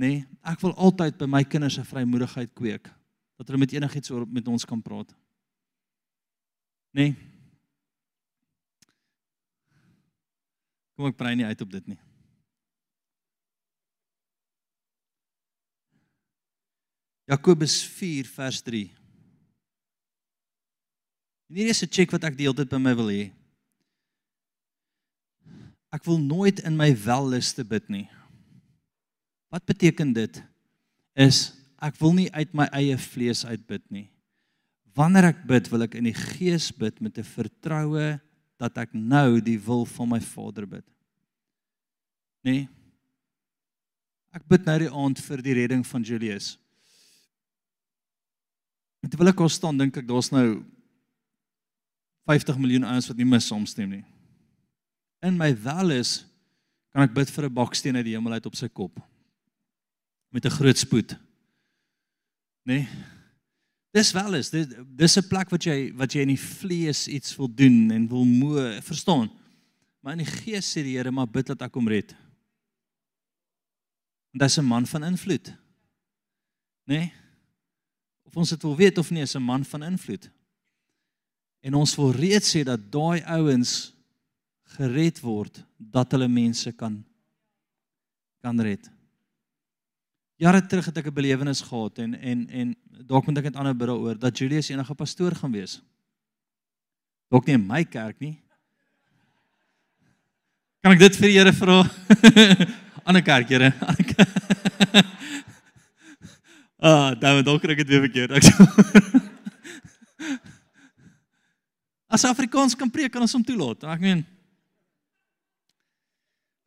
[0.00, 2.88] Nee, ek wil altyd by my kinders 'n vrymoedigheid kweek
[3.36, 5.12] dat hulle met enigiets oor met ons kan praat.
[6.96, 7.12] Nee.
[10.96, 11.98] Kom ek brei nie uit op dit nie.
[17.28, 19.01] Jakobus 4 vers 3
[21.52, 23.30] En hier is 'n check wat ek die hele tyd by my wil hê.
[25.92, 28.08] Ek wil nooit in my welliste bid nie.
[29.52, 30.42] Wat beteken dit?
[31.14, 34.08] Is ek wil nie uit my eie vlees uit bid nie.
[34.96, 38.18] Wanneer ek bid, wil ek in die gees bid met 'n vertroue
[38.56, 40.84] dat ek nou die wil van my Vader bid.
[42.44, 42.68] Nee.
[44.32, 46.56] Ek bid nou die aand vir die redding van Julius.
[49.02, 50.64] Terwyl ek al staan, dink ek daar's nou
[52.28, 54.04] 50 miljoen ouens wat nie mis saamstem nie.
[55.22, 56.24] In my welis
[56.92, 59.00] kan ek bid vir 'n baksteen uit die hemel uit op sy kop
[60.32, 61.16] met 'n groot spoed.
[62.64, 62.88] Nee.
[63.92, 67.48] Dis welis, dis dis 'n plek wat jy wat jy in die vlees iets wil
[67.48, 69.30] doen en wil moe, verstaan?
[70.00, 72.14] Maar in die gees sê die Here, maar bid dat ek hom red.
[74.32, 75.52] En dis 'n man van invloed.
[76.84, 77.12] Nee.
[78.22, 80.30] Of ons dit wil weet of nie, is 'n man van invloed.
[81.62, 83.92] En ons wil reeds sê dat daai ouens
[84.74, 86.98] gered word dat hulle mense kan
[88.42, 88.88] kan red.
[90.42, 93.74] Jare terug het ek 'n belewenis gehad en en en dalk moet ek dit ander
[93.74, 95.80] bid oor dat Julius enige pastoor gaan wees.
[97.30, 98.42] Dalk nie in my kerk nie.
[100.82, 101.86] Kan ek dit vir die Here vra?
[103.06, 103.72] ander kerk, Here.
[106.82, 108.32] Ah, dan dalk kry ek dit weer verkeerd.
[108.34, 108.42] Ek
[112.12, 113.86] As Afrikaans kan preek, kan ons hom toelaat.
[113.88, 114.20] Ek meen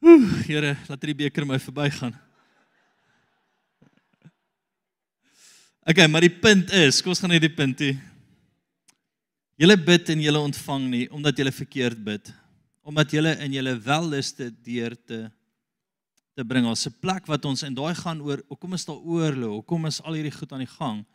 [0.06, 2.14] Ooh, Here, laat hierdie beker my verbygaan.
[5.86, 7.94] Okay, maar die punt is, kom ons gaan net die punt toe.
[9.62, 12.30] Julle bid en julle ontvang nie omdat julle verkeerd bid,
[12.86, 15.28] omdat julle in julle welliste deur te
[16.36, 16.66] te bring.
[16.68, 19.62] Ons 'n plek wat ons en daai gaan oor, hoekom is daar oorlog?
[19.62, 21.06] Hoekom is al hierdie goed aan die gang?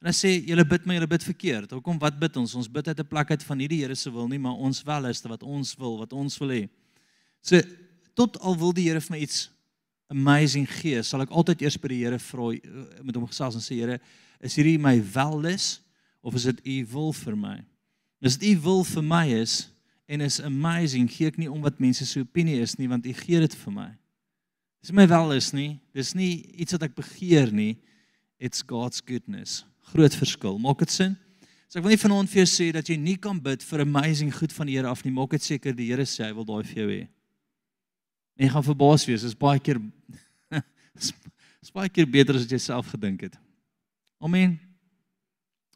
[0.00, 1.72] En hy sê julle bid my, julle bid verkeerd.
[1.76, 2.54] Hoekom wat bid ons?
[2.56, 4.82] Ons bid uit 'n plek uit van nie die Here se wil nie, maar ons
[4.82, 6.68] wel is wat ons wil, wat ons wil hê.
[7.42, 7.60] So
[8.14, 9.50] tot al wil die Here vir my iets
[10.08, 13.60] amazing gee, sal ek altyd eers by die Here vra eh, met hom gesels en
[13.60, 14.00] sê Here,
[14.40, 15.80] is hierdie my welis
[16.22, 17.64] of is dit u wil vir my?
[18.24, 19.68] As dit u wil vir my is
[20.08, 23.12] en is amazing, gee ek nie om wat mense se opinie is nie, want u
[23.12, 23.90] gee dit vir my.
[24.80, 25.78] Dis my welis nie.
[25.92, 27.76] Dis nie iets wat ek begeer nie.
[28.40, 30.58] It's God's goodness groot verskil.
[30.62, 31.16] Maak dit sin?
[31.70, 34.32] So ek wil nie vanaand vir jou sê dat jy nie kan bid vir amazing
[34.34, 35.12] goed van die Here af nie.
[35.14, 37.04] Maak dit seker die Here sê hy wil daai vir jou hê.
[38.34, 39.22] En jy gaan verbaas wees.
[39.22, 39.78] Dit is baie keer
[41.62, 43.38] is baie keer beter as wat jy self gedink het.
[44.18, 44.58] Amen.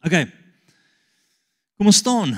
[0.03, 0.19] OK.
[1.79, 2.35] Kom ons staan.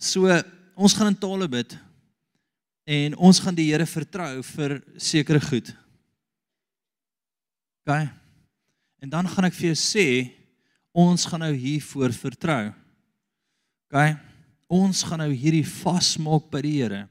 [0.00, 0.28] So
[0.74, 1.76] ons gaan in tale bid
[2.88, 5.76] en ons gaan die Here vertrou vir sekere goed.
[7.84, 8.08] OK?
[9.04, 10.06] En dan gaan ek vir jou sê
[10.96, 12.72] ons gaan nou hiervoor vertrou.
[13.90, 14.14] OK?
[14.72, 17.02] Ons gaan nou hierdie vasmaak by die Here.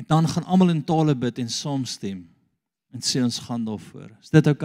[0.00, 2.24] En dan gaan almal in tale bid en saamstem
[2.94, 4.08] en sê ons gaan daarvoor.
[4.22, 4.64] Is dit OK?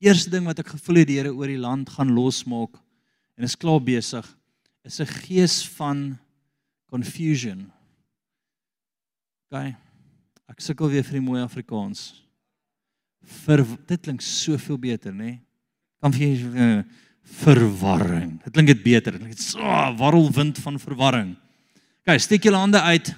[0.00, 2.78] Eerste ding wat ek gevoel het die Here oor die land gaan losmaak
[3.36, 4.24] en is klaar besig
[4.88, 6.16] is 'n gees van
[6.88, 7.70] confusion.
[9.50, 9.74] OK.
[10.48, 12.27] Ek sukkel weer vir die mooi Afrikaans.
[13.44, 15.24] Vir dit klink soveel beter, nê?
[15.24, 15.36] Nee?
[15.98, 16.82] Kan jy uh,
[17.42, 18.36] verwarring.
[18.44, 19.16] Dit klink dit beter.
[19.16, 19.62] Dit klink so
[19.98, 21.32] warrelwind van verwarring.
[22.04, 23.10] OK, steek julle hande uit.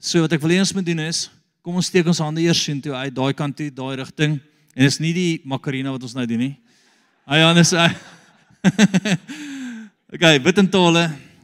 [0.00, 1.26] So wat ek wil ons moet doen is,
[1.62, 4.38] kom ons steek ons hande eers sien toe uit daai kant toe, daai rigting.
[4.78, 6.54] En dis nie die makarena wat ons nou doen nie.
[7.28, 7.74] Ai Johannes.
[10.08, 11.02] Okay, bid in tale.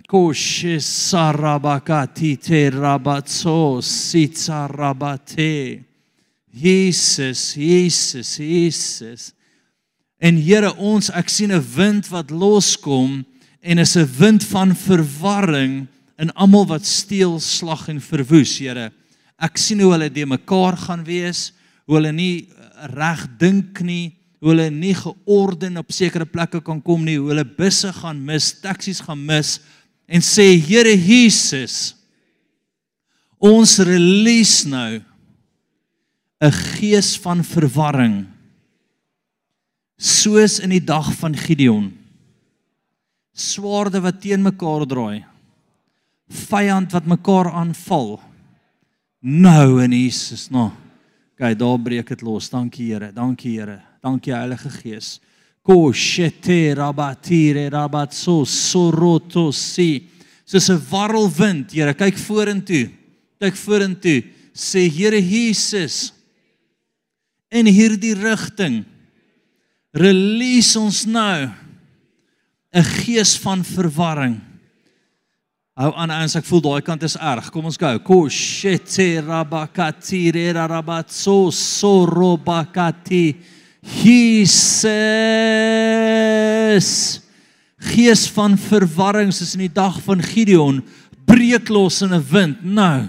[0.09, 5.85] Koshe sarabakati te rabatso sitsarabate.
[6.55, 9.33] Jesus, Jesus, Jesus.
[10.23, 13.25] En Here, ons ek sien 'n wind wat loskom
[13.61, 15.87] en is 'n wind van verwarring
[16.19, 18.93] in almal wat steel, slag en verwoes, Here.
[19.39, 21.53] Ek sien hoe hulle de mekaar gaan wees,
[21.87, 22.49] hoe hulle nie
[22.95, 27.45] reg dink nie, hoe hulle nie georden op sekere plekke kan kom nie, hoe hulle
[27.45, 29.59] busse gaan mis, taksies gaan mis
[30.07, 31.95] en sê Here Jesus,
[33.41, 35.03] ons release nou
[36.41, 38.27] 'n gees van verwarring
[39.97, 41.93] soos in die dag van Gideon.
[43.35, 45.25] Swaarde wat teen mekaar draai.
[46.29, 48.19] Vyand wat mekaar aanval.
[49.21, 50.73] Nou in Jesus naam.
[50.73, 50.81] Nou.
[51.35, 52.47] Kyk, daar breek dit los.
[52.51, 53.11] Dankie Here.
[53.13, 53.81] Dankie Here.
[54.03, 55.19] Dankie Heilige Gees.
[55.65, 60.07] Ko shete rabatire rabatso soroto si.
[60.47, 62.91] Soos 'n warrelwind, Here, kyk vorentoe.
[63.41, 64.23] Kyk vorentoe.
[64.55, 66.13] Sê Here Jesus
[67.55, 68.83] in hierdie rigting.
[69.95, 71.51] Release ons nou
[72.75, 74.41] 'n gees van verwarring.
[75.75, 77.51] Hou aan ouens, ek voel daai kant is erg.
[77.51, 77.99] Kom ons gou.
[77.99, 83.35] Ko shete rabakati rabatso sorobakati.
[83.83, 84.85] Jesus
[87.85, 90.83] gees van verwarring soos in die dag van Gideon
[91.29, 93.09] breek los in 'n wind nou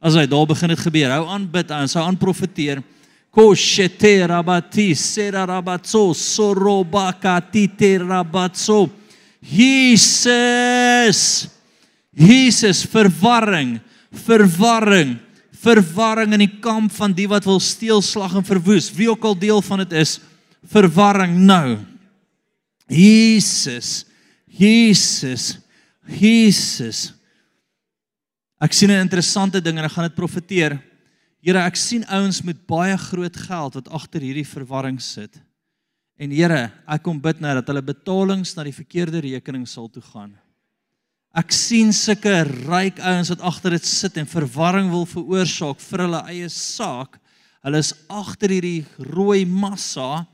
[0.00, 2.82] as hy daar begin het gebeur hou aan bid sou aan profeteer
[3.30, 8.90] koshete rabati serarabatso sorobakati terabatso
[9.40, 11.48] Jesus
[12.12, 18.88] Jesus verwarring verwarring verwarring in die kamp van die wat wil steel, slag en verwoes.
[18.96, 20.18] Wie ook al deel van dit is,
[20.72, 21.78] verwarring nou.
[22.90, 24.04] Jesus.
[24.46, 25.58] Jesus.
[26.08, 27.12] Jesus.
[28.60, 30.80] Ek sien 'n interessante ding en ek gaan dit profeteer.
[31.40, 35.38] Here, ek sien ouens met baie groot geld wat agter hierdie verwarring sit.
[36.20, 40.04] En Here, ek kom bid nou dat hulle betalings na die verkeerde rekening sal toe
[40.04, 40.34] gaan.
[41.30, 46.20] Ek sien sulke ryk ouens wat agter dit sit en verwarring wil veroorsaak vir hulle
[46.32, 47.16] eie saak.
[47.64, 50.26] Hulle is agter hierdie rooi massa.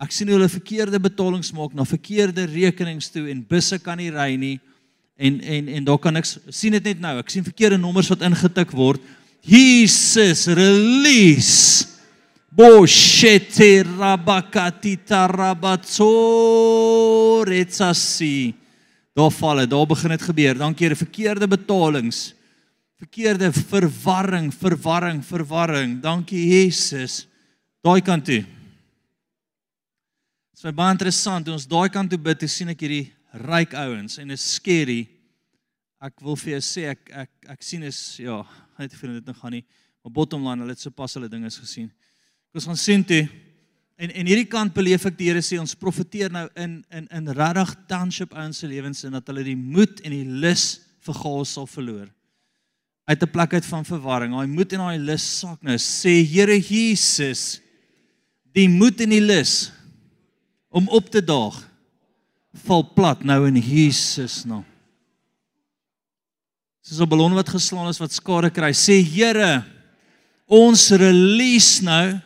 [0.00, 4.30] Ek sien hulle verkeerde betalings maak na verkeerde rekenings toe en busse kan nie ry
[4.38, 4.56] nie.
[5.18, 7.16] En en en daar kan ek sien dit net nou.
[7.18, 9.02] Ek sien verkeerde nommers wat ingetik word.
[9.42, 11.86] Jesus release.
[12.54, 16.10] Boshete rabakati tarabatso
[17.46, 18.54] retsasi.
[19.14, 20.54] Daar val dit, daar begin dit gebeur.
[20.58, 22.34] Dankie Here, verkeerde betalings.
[22.98, 26.00] Verkeerde verwarring, verwarring, verwarring.
[26.02, 27.26] Dankie Jesus.
[27.82, 28.42] Daai kant toe.
[30.58, 31.46] Dit is baie interessant.
[31.46, 33.12] Toe ons daai kant toe bid, sien ek hierdie
[33.46, 35.04] ryk ouens en is scary.
[36.02, 38.40] Ek wil vir jou sê ek ek ek sien is ja,
[38.78, 39.64] net vir dit nou gaan nie.
[40.02, 41.90] Maar bottom line, hulle het sopas hulle dinge gesien.
[42.54, 43.26] Ons gaan sien toe
[43.98, 47.32] En en hierdie kant beleef ek die Here sê ons profeteer nou in in in
[47.34, 50.66] regtig township ouens se lewens en dat hulle die moed en die lus
[51.02, 52.06] vir gaas sal verloor.
[53.10, 54.32] Uit 'n plek uit van verwarring.
[54.32, 55.74] Daai moed en daai lus sak nou.
[55.74, 57.60] Sê Here Jesus,
[58.54, 59.72] die moed en die lus
[60.70, 61.66] om op te daag
[62.54, 64.64] val plat nou in Jesus naam.
[66.88, 68.72] Soos 'n ballon wat geslaan is wat skade kry.
[68.72, 69.62] Sê Here,
[70.46, 72.16] ons release nou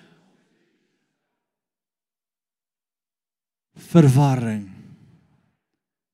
[3.75, 4.71] verwarring.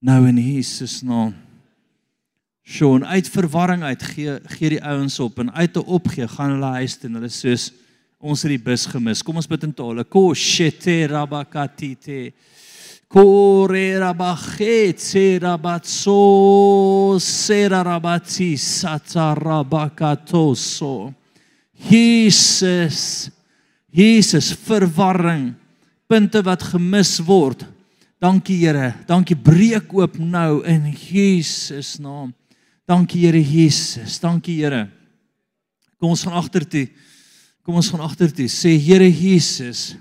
[0.01, 1.35] Nou in Jesus naam.
[2.65, 6.73] Sjoe, uit verwarring uit gee gee die ouens op en uit te opgee gaan hulle
[6.81, 7.73] huis toe en hulle soos
[8.19, 9.23] ons het die bus gemis.
[9.23, 10.05] Kom ons bid in tale.
[10.05, 12.33] Ko shete rabakatite.
[21.89, 23.31] Jesus
[23.89, 25.55] Jesus, verwarring,
[26.09, 27.65] punte wat gemis word.
[28.21, 28.93] Dankie Here.
[29.09, 32.33] Dankie breek oop nou in Jesus naam.
[32.89, 34.19] Dankie Here Jesus.
[34.21, 34.89] Dankie Here.
[35.99, 36.89] Kom ons gaan agtertoe.
[37.65, 38.49] Kom ons gaan agtertoe.
[38.51, 39.95] Sê Here Jesus.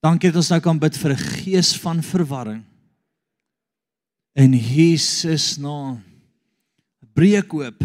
[0.00, 2.64] Dankie dat ons nou kan bid vir 'n gees van verwarring.
[4.34, 6.02] In Jesus naam.
[7.12, 7.84] Breek oop.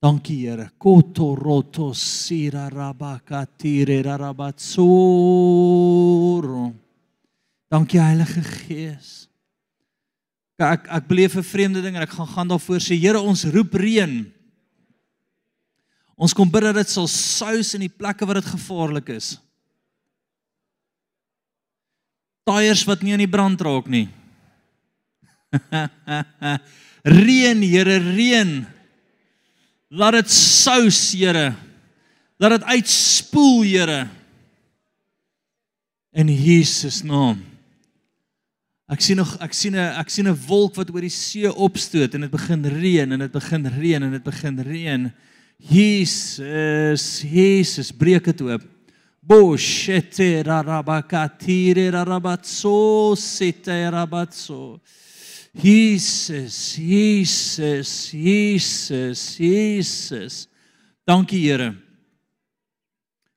[0.00, 0.70] Dankie Here.
[0.78, 4.74] Koto roto sira rabaka tire rabatsoro.
[7.68, 9.28] Dankie Heilige Gees.
[10.56, 13.74] Ek ek beleef 'n vreemde ding en ek gaan gaan daarvoor sê Here ons roep
[13.74, 14.32] reën.
[16.16, 19.38] Ons kom bid dat dit sal sous in die plekke waar dit gevaarlik is.
[22.50, 24.08] Tyres wat nie aan die brand raak nie.
[27.26, 28.56] reën Here reën.
[29.90, 31.52] Laat dit sous, Here.
[32.42, 34.00] Laat dit uitspoel, Here.
[36.10, 37.38] In Jesus naam.
[38.90, 42.14] Ek sien nog ek sien 'n ek sien 'n wolk wat oor die see opstoot
[42.14, 45.12] en dit begin reën en dit begin reën en dit begin reën.
[45.60, 48.66] Jesus, Jesus, breek dit oop.
[49.22, 54.80] Bo shete rabakatire rabatso sete rabatso.
[55.54, 60.48] Jesus, Jesus, Jesus, Jesus.
[61.06, 61.74] Dankie Here.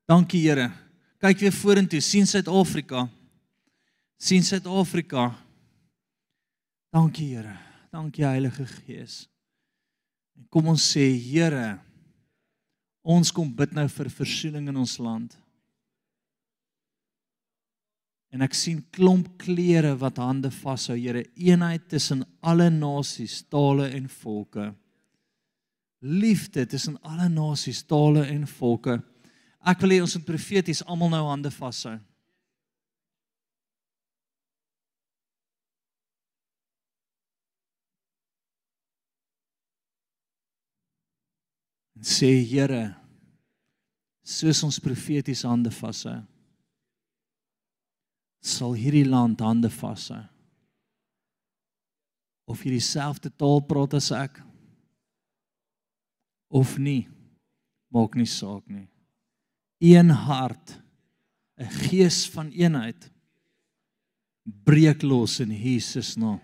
[0.08, 0.72] Dankie Here.
[1.20, 3.10] Kyk weer vorentoe, sien Suid-Afrika.
[4.18, 5.34] sien Suid-Afrika.
[6.94, 7.58] Dankie Here.
[7.92, 9.28] Dankie Heilige Gees.
[10.38, 11.80] En kom ons sê Here,
[13.04, 15.43] ons kom bid nou vir versoening in ons land.
[18.34, 24.08] En ek sien klomp klere wat hande vashou, Here, eenheid tussen alle nasies, tale en
[24.10, 24.72] volke.
[26.02, 28.98] Liefde tussen alle nasies, tale en volke.
[29.62, 31.94] Ek wil hê ons moet profeties almal nou hande vashou.
[41.94, 42.84] En sê Here,
[44.26, 46.24] soos ons profeties hande vashou
[48.44, 50.22] sal hierdie land hande vashou.
[52.44, 54.42] Of jy dieselfde taal praat as ek
[56.54, 57.08] of nie,
[57.90, 58.86] maak nie saak nie.
[59.82, 60.76] Een hart,
[61.58, 63.10] 'n gees van eenheid
[64.46, 66.40] breek los in Jesus naam.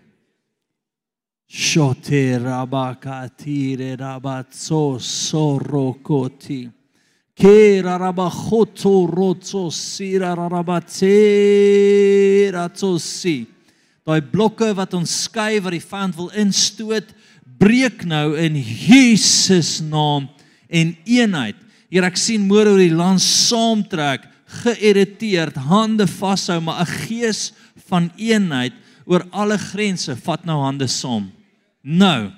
[1.46, 6.70] Shote rabakatire rabatso sorokoti.
[7.40, 11.08] Ke rarabahoto rotso sira rarabatse
[12.52, 13.46] ratsosi.
[14.04, 17.14] Daai blokke wat ons skei wat die vyand wil instoot,
[17.56, 20.28] breek nou in Jesus naam
[20.68, 21.56] en eenheid.
[21.88, 24.28] Here ek sien môre oor die land saamtrek,
[24.60, 27.52] geïrriteerd, hande vashou, maar 'n gees
[27.88, 28.76] van eenheid
[29.08, 31.32] oor alle grense vat nou hande saam.
[31.80, 32.32] Nou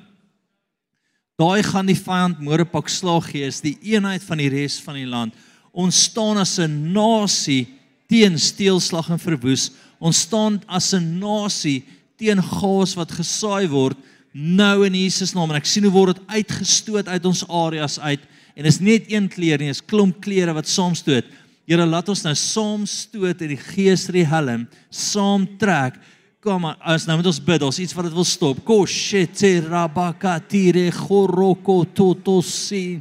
[1.42, 4.94] Daai gaan die vyand môre pak slag gee is die eenheid van die res van
[4.94, 5.34] die land.
[5.74, 7.66] Ons staan as 'n nasie
[8.06, 9.72] teen steelslag en verwoes.
[9.98, 11.82] Ons staan as 'n nasie
[12.16, 13.96] teen gas wat gesaai word
[14.32, 18.20] nou in Jesus naam en ek sien hoe word dit uitgestoot uit ons areas uit
[18.54, 21.24] en is net een kleur nie, is klomp kleure wat saamstoot.
[21.66, 25.98] Here laat ons nou saam stoot in die gees die helm, saam trek
[26.42, 28.58] Kom maar, as nou met ons bid, ons iets wat dit wil stop.
[28.66, 32.98] Ko shete rabakatire khoroko totosi.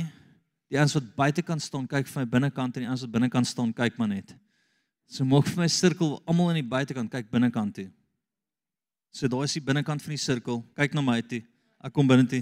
[0.73, 3.69] Die ons wat buitekant staan, kyk vir my binnekant en die ons wat binnekant staan,
[3.77, 4.33] kyk maar net.
[5.05, 7.91] So maak vir my sirkel almal aan die buitekant kyk binnekant toe.
[9.13, 10.63] So daai is die binnekant van die sirkel.
[10.73, 11.43] Kyk na my toe.
[11.85, 12.41] Ek kom binne toe.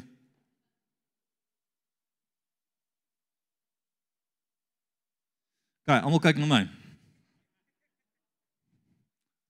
[5.84, 6.64] Kyk, almal kyk na my.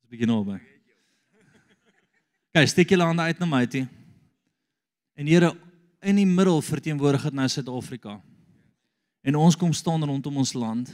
[0.01, 0.57] Dis 'n bietjie naby.
[2.53, 3.87] Kyk, steek julle hande uit na my toe.
[5.15, 5.53] En Here,
[6.01, 8.21] in die middel verteenwoordig dit nou Suid-Afrika.
[9.23, 10.89] En ons kom staan rondom ons land.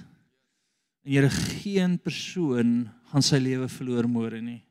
[1.06, 4.62] En Here, geen persoon gaan sy lewe verloor môre nie.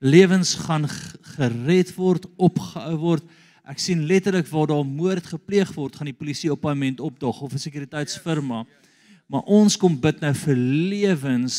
[0.00, 3.24] Lewens gaan gered word, opgehou word.
[3.68, 7.42] Ek sien letterlik waar daar moord gepleeg word, gaan die polisie op 'n moment opdog
[7.42, 8.64] of 'n sekuriteitsfirma.
[9.28, 11.58] Maar ons kom bid nou vir lewens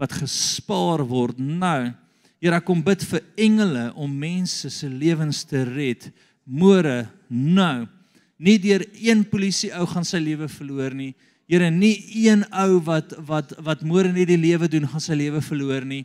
[0.00, 1.92] wat gespaar word nou.
[2.42, 6.10] Here, ek kom bid vir engele om mense se lewens te red
[6.44, 7.86] môre nou.
[8.36, 11.14] Nie deur een polisie ou gaan sy lewe verloor nie.
[11.48, 11.94] Here, nie
[12.24, 16.02] een ou wat wat wat môre net die lewe doen gaan sy lewe verloor nie.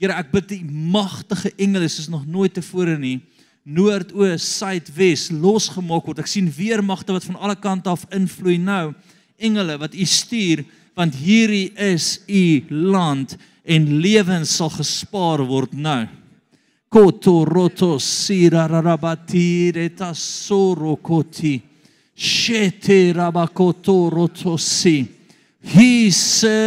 [0.00, 3.18] Here, ek bid die magtige engele soos nog nooit tevore nie.
[3.64, 6.22] Noord, oos, suid, wes losgemaak word.
[6.22, 8.92] Ek sien weer magte wat van alle kante af invloei nou.
[9.40, 10.64] Engele wat u stuur
[10.98, 16.08] want hierdie is u land en lewens sal gespaar word nou.
[16.90, 21.60] Koto roto sira rabatire tasoro koti.
[22.14, 25.06] Shete rabakoto roto si.
[25.60, 26.58] Jesus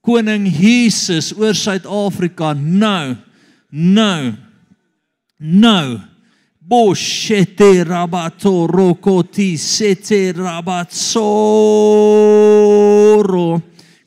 [0.00, 3.16] koning Jesus oor Suid-Afrika nou
[3.70, 4.32] nou
[5.38, 5.98] nou
[6.68, 11.08] boshete rabato rokoti sete rabatsoro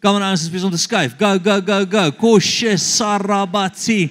[0.01, 4.09] Kom aan ons spesiaal te skuif go go go go koshe sarabati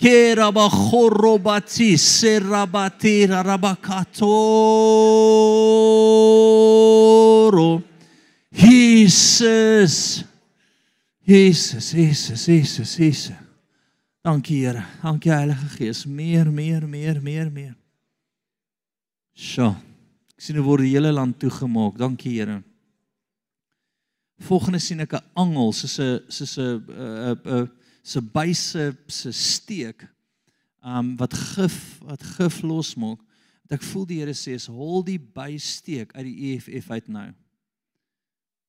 [0.00, 4.22] keraba khorobati serabati rabakatoro
[8.52, 10.24] Jesus
[11.26, 13.34] Jesus, Jesus, Jesus, Jesus.
[14.22, 14.84] Dankie Here.
[15.02, 16.06] Dankie Heilige Gees.
[16.06, 17.74] Meer, meer, meer, meer, meer.
[19.36, 19.68] So.
[20.32, 21.98] Ek sien hoe word die hele land toegemaak.
[22.00, 22.62] Dankie Here.
[24.48, 27.70] Volgende sien ek 'n angel soos 'n soos 'n 'n 'n
[28.02, 30.08] se byse se steek.
[30.82, 33.20] Um wat gif wat gif losmaak.
[33.64, 37.34] Wat ek voel die Here sê is hol die bysteek uit die EFF uit nou.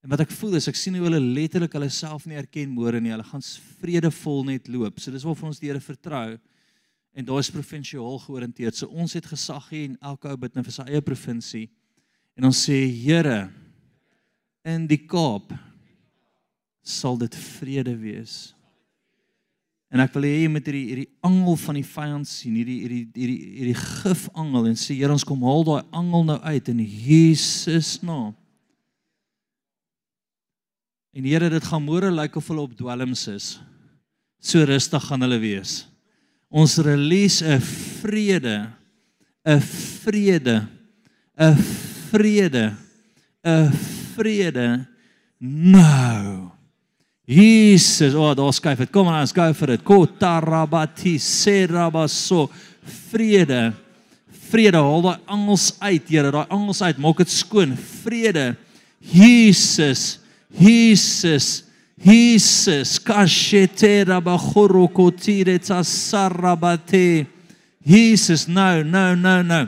[0.04, 3.00] En wat ek voel is ek sien hoe hulle letterlik hulle self nie erken môre
[3.00, 3.12] nie.
[3.12, 3.44] Hulle gaan
[3.80, 5.00] vredevol net loop.
[5.00, 6.38] So dis waarvoor ons die Here vertrou.
[7.18, 8.78] En daar is provinsiaal georiënteerd.
[8.78, 11.66] So ons het gesag hier en elke ou bid net vir sy eie provinsie.
[12.38, 13.48] En ons sê Here
[14.68, 15.56] in die Kaap
[16.86, 18.54] sal dit vrede wees.
[19.90, 23.04] En ek wil hê jy moet hierdie hierdie angel van die vyand sien, hierdie hierdie
[23.16, 27.98] hierdie hierdie gifangel en sê Here ons kom haal daai angel nou uit in Jesus
[28.04, 28.36] naam.
[28.36, 28.36] Nou.
[31.18, 33.46] En Here, dit gaan môre lyk of hulle op dwelms is.
[34.38, 35.88] So rustig gaan hulle wees.
[36.50, 37.60] Ons release 'n
[38.02, 38.72] vrede,
[39.46, 39.62] 'n
[40.04, 40.68] vrede,
[41.36, 41.56] 'n
[42.12, 42.76] vrede,
[43.44, 43.72] 'n
[44.16, 44.88] vrede
[45.40, 46.52] nou.
[47.28, 48.92] Jesus, oh, daar skuif dit.
[48.92, 49.84] Kom aan, ons gou vir dit.
[49.84, 52.50] Kotarabati serabaso
[53.12, 53.74] vrede.
[54.48, 57.76] Vrede, haal daai angels uit, Here, daai angels uit, maak dit skoon.
[57.76, 58.56] Vrede.
[59.00, 60.20] Jesus.
[60.56, 61.67] Jesus
[61.98, 67.26] Jesus kashetera bakhorokotire tsarabate
[67.82, 69.66] Jesus nou nou nou nou.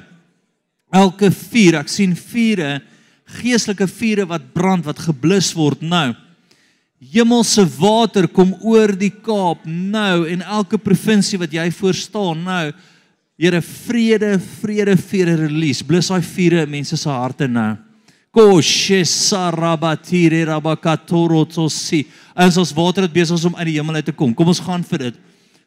[0.93, 2.79] Elke vuur ek sien vure
[3.39, 6.13] geestelike vure wat brand wat geblus word nou.
[6.99, 12.63] Hemelse water kom oor die Kaap nou en elke provinsie wat jy voor staan nou
[13.39, 15.85] Here vrede vrede vrede release.
[15.87, 17.77] Blus daai vure in mense se harte nou
[18.29, 22.05] Koshe sarabatire rabakatoro tosi.
[22.35, 24.33] As ons water het besig om uit die hemel uit te kom.
[24.37, 25.17] Kom ons gaan vir dit.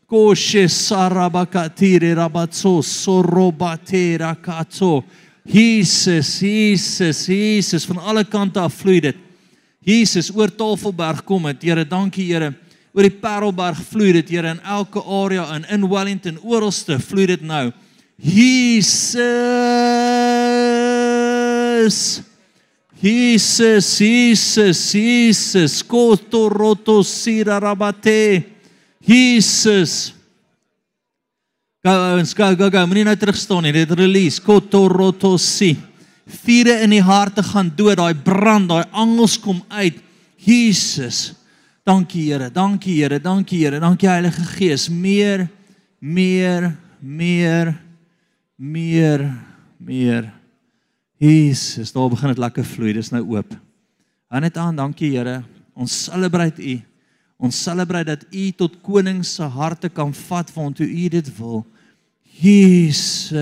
[0.06, 5.02] Koshe sarabakatire rabatso sorobatera katso.
[5.42, 9.16] Jesus, Jesus, Jesus van alle kante af vloei dit.
[9.82, 11.62] Jesus oor Tafelberg kom dit.
[11.66, 12.54] Here, dankie Here.
[12.94, 17.42] Oor die Parelberg vloei dit, Here, in elke area in in Wellington, oralste vloei dit
[17.42, 17.72] nou.
[18.22, 19.22] Jesus.
[23.02, 28.46] Jesus, Jesus, Jesus, kotoroto sirarabate.
[29.02, 30.14] Jesus.
[31.82, 33.72] Gou ons gou gou gou, moenie nou terug staan nie.
[33.74, 35.74] Dit release kotoroto si.
[36.44, 39.98] Vure in die harte gaan dood, daai brand, daai angels kom uit.
[40.38, 41.32] Jesus.
[41.82, 44.86] Dankie Here, dankie Here, dankie Here, dankie Heilige Gees.
[44.86, 45.48] Meer,
[45.98, 47.74] meer, meer,
[48.56, 49.26] meer,
[49.82, 50.30] meer.
[51.22, 52.92] Jesus, daar begin dit lekker vloei.
[52.96, 53.52] Dis nou oop.
[54.32, 55.44] Hou net aan, dankie Here.
[55.78, 56.74] Ons celebrate U.
[57.46, 61.62] Ons celebrate dat U tot koning se harte kan vat waartoe U dit wil.
[62.42, 63.38] Jesus.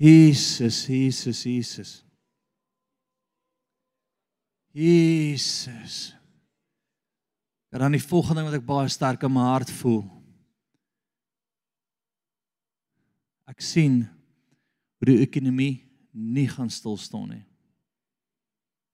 [0.00, 1.92] Jesus, Jesus, Jesus.
[4.72, 6.16] Jesus.
[7.68, 10.04] En dan die volgende ding wat ek baie sterk in my hart voel.
[13.52, 14.06] Ek sien
[14.98, 15.84] hoe die ekonomie
[16.16, 17.44] nie gaan stil staan nie.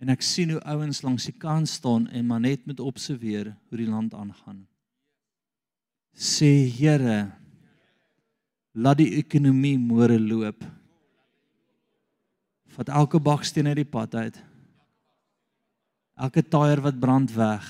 [0.03, 3.79] En ek sien hoe ouens langs die kant staan en maar net met observeer hoe
[3.79, 4.65] die land aangaan.
[6.13, 7.31] Sê Here,
[8.75, 10.65] laat die ekonomie môre loop.
[12.73, 14.37] Vat elke baksteen uit die pad uit.
[16.19, 17.65] Elke taier wat brand weg.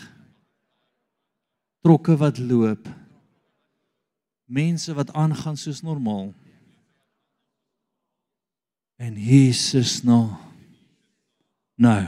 [1.83, 2.89] Trokke wat loop.
[4.47, 6.31] Mense wat aangaan soos normaal.
[9.03, 10.29] En Jesus nou.
[11.75, 12.07] Nou.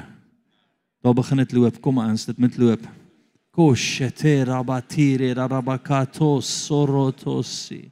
[1.03, 1.81] Daar begin dit loop.
[1.81, 2.89] Kom aan, dit moet loop.
[3.51, 7.91] Koshete rabatire rabakato sorotosi.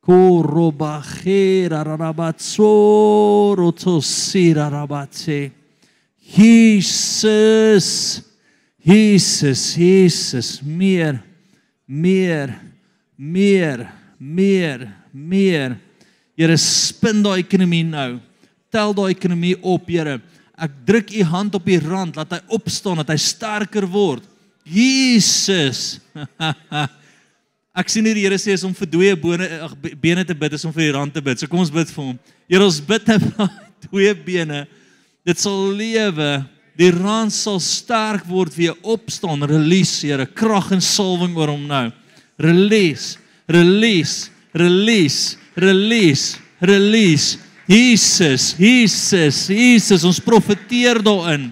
[0.00, 5.50] Korobachera rabatsorotosi rabate.
[6.16, 8.22] Jesus.
[8.84, 11.24] Jesus, Jesus, meer
[11.86, 12.60] meer
[13.16, 15.78] meer meer meer.
[16.34, 18.18] Here spin daai ekonomie nou.
[18.74, 20.18] Tel daai ekonomie op, Here.
[20.54, 24.22] Ek druk u hand op die rand laat hy opstaan dat hy sterker word.
[24.64, 25.98] Jesus.
[27.80, 30.54] ek sien hier die Here sê is om vir dooie bone ag bene te bid
[30.54, 31.38] is om vir die rand te bid.
[31.38, 32.18] So kom ons bid vir hom.
[32.50, 33.54] Here ons bid vir
[33.88, 34.64] dooie bene.
[35.26, 36.32] Dit sal lewe.
[36.78, 39.46] Die rand sal sterk word weer opstaan.
[39.46, 41.86] Release Here krag en salwing oor hom nou.
[42.42, 43.18] Release.
[43.50, 44.30] Release.
[44.54, 45.43] Release.
[45.54, 46.38] Release.
[46.60, 47.38] Release.
[47.66, 51.48] Jesus, Jesus, Jesus, ons profeteer daarin.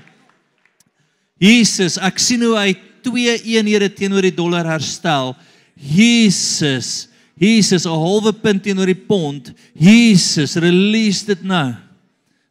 [1.40, 5.32] Jesus, ek sien hoe hy twee eenhede teenoor die dollar herstel.
[5.74, 9.55] Jesus, Jesus, 'n halwe punt teenoor die pond.
[9.74, 11.74] Jesus, release dit nou.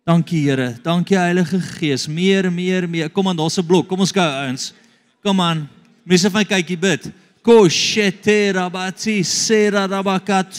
[0.03, 0.75] Dankie Here.
[0.83, 2.07] Dankie Heilige Gees.
[2.07, 3.09] Meer, meer, meer.
[3.09, 3.87] Kom aan, daar's 'n blok.
[3.87, 4.73] Kom ons gou ouens.
[5.23, 5.69] Kom aan.
[6.03, 7.11] Mense van kykie bid.
[7.41, 10.51] Koshetera batsi sera rabakatoro.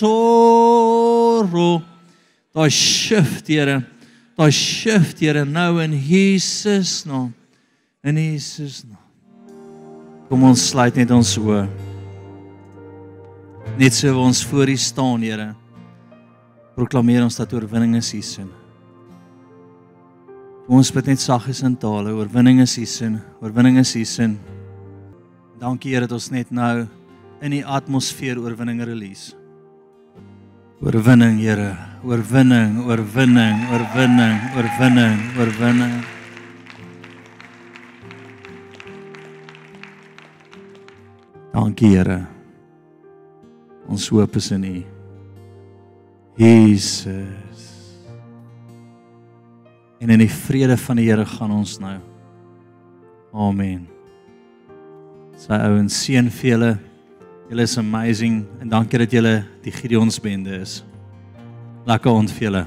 [2.55, 3.87] Daai shift, Here.
[4.37, 7.33] Daai shift, Here, nou in Jesus naam.
[8.03, 8.99] In Jesus naam.
[10.29, 11.69] Kom ons sluit net ons oë.
[13.79, 15.55] Net so ons voor U staan, Here.
[16.75, 18.51] Proklameer ons dat oorwinning is U sin.
[20.73, 24.39] Ons bid net saggies in tale, oorwinning is U sin, oorwinning is U sin.
[25.63, 26.89] Dankie Here dat ons net nou
[27.43, 29.37] in die atmosfeer oorwinning release.
[30.83, 31.77] Oorwinning, Here.
[32.03, 35.95] Oorwinning, oorwinning, oorwinning, oorwinning, oorwinning.
[41.55, 42.19] Dankie, Here.
[43.87, 44.75] Ons hoop is in U.
[46.43, 47.71] Jesus.
[50.03, 52.01] En in die vrede van die Here gaan ons nou.
[53.31, 53.92] Amen.
[55.43, 56.75] Sy ouens seën vir julle.
[57.51, 59.33] Julle is amazing en dankie dat julle
[59.65, 60.77] die Gideons bende is.
[61.89, 62.61] Lekker ont vir julle.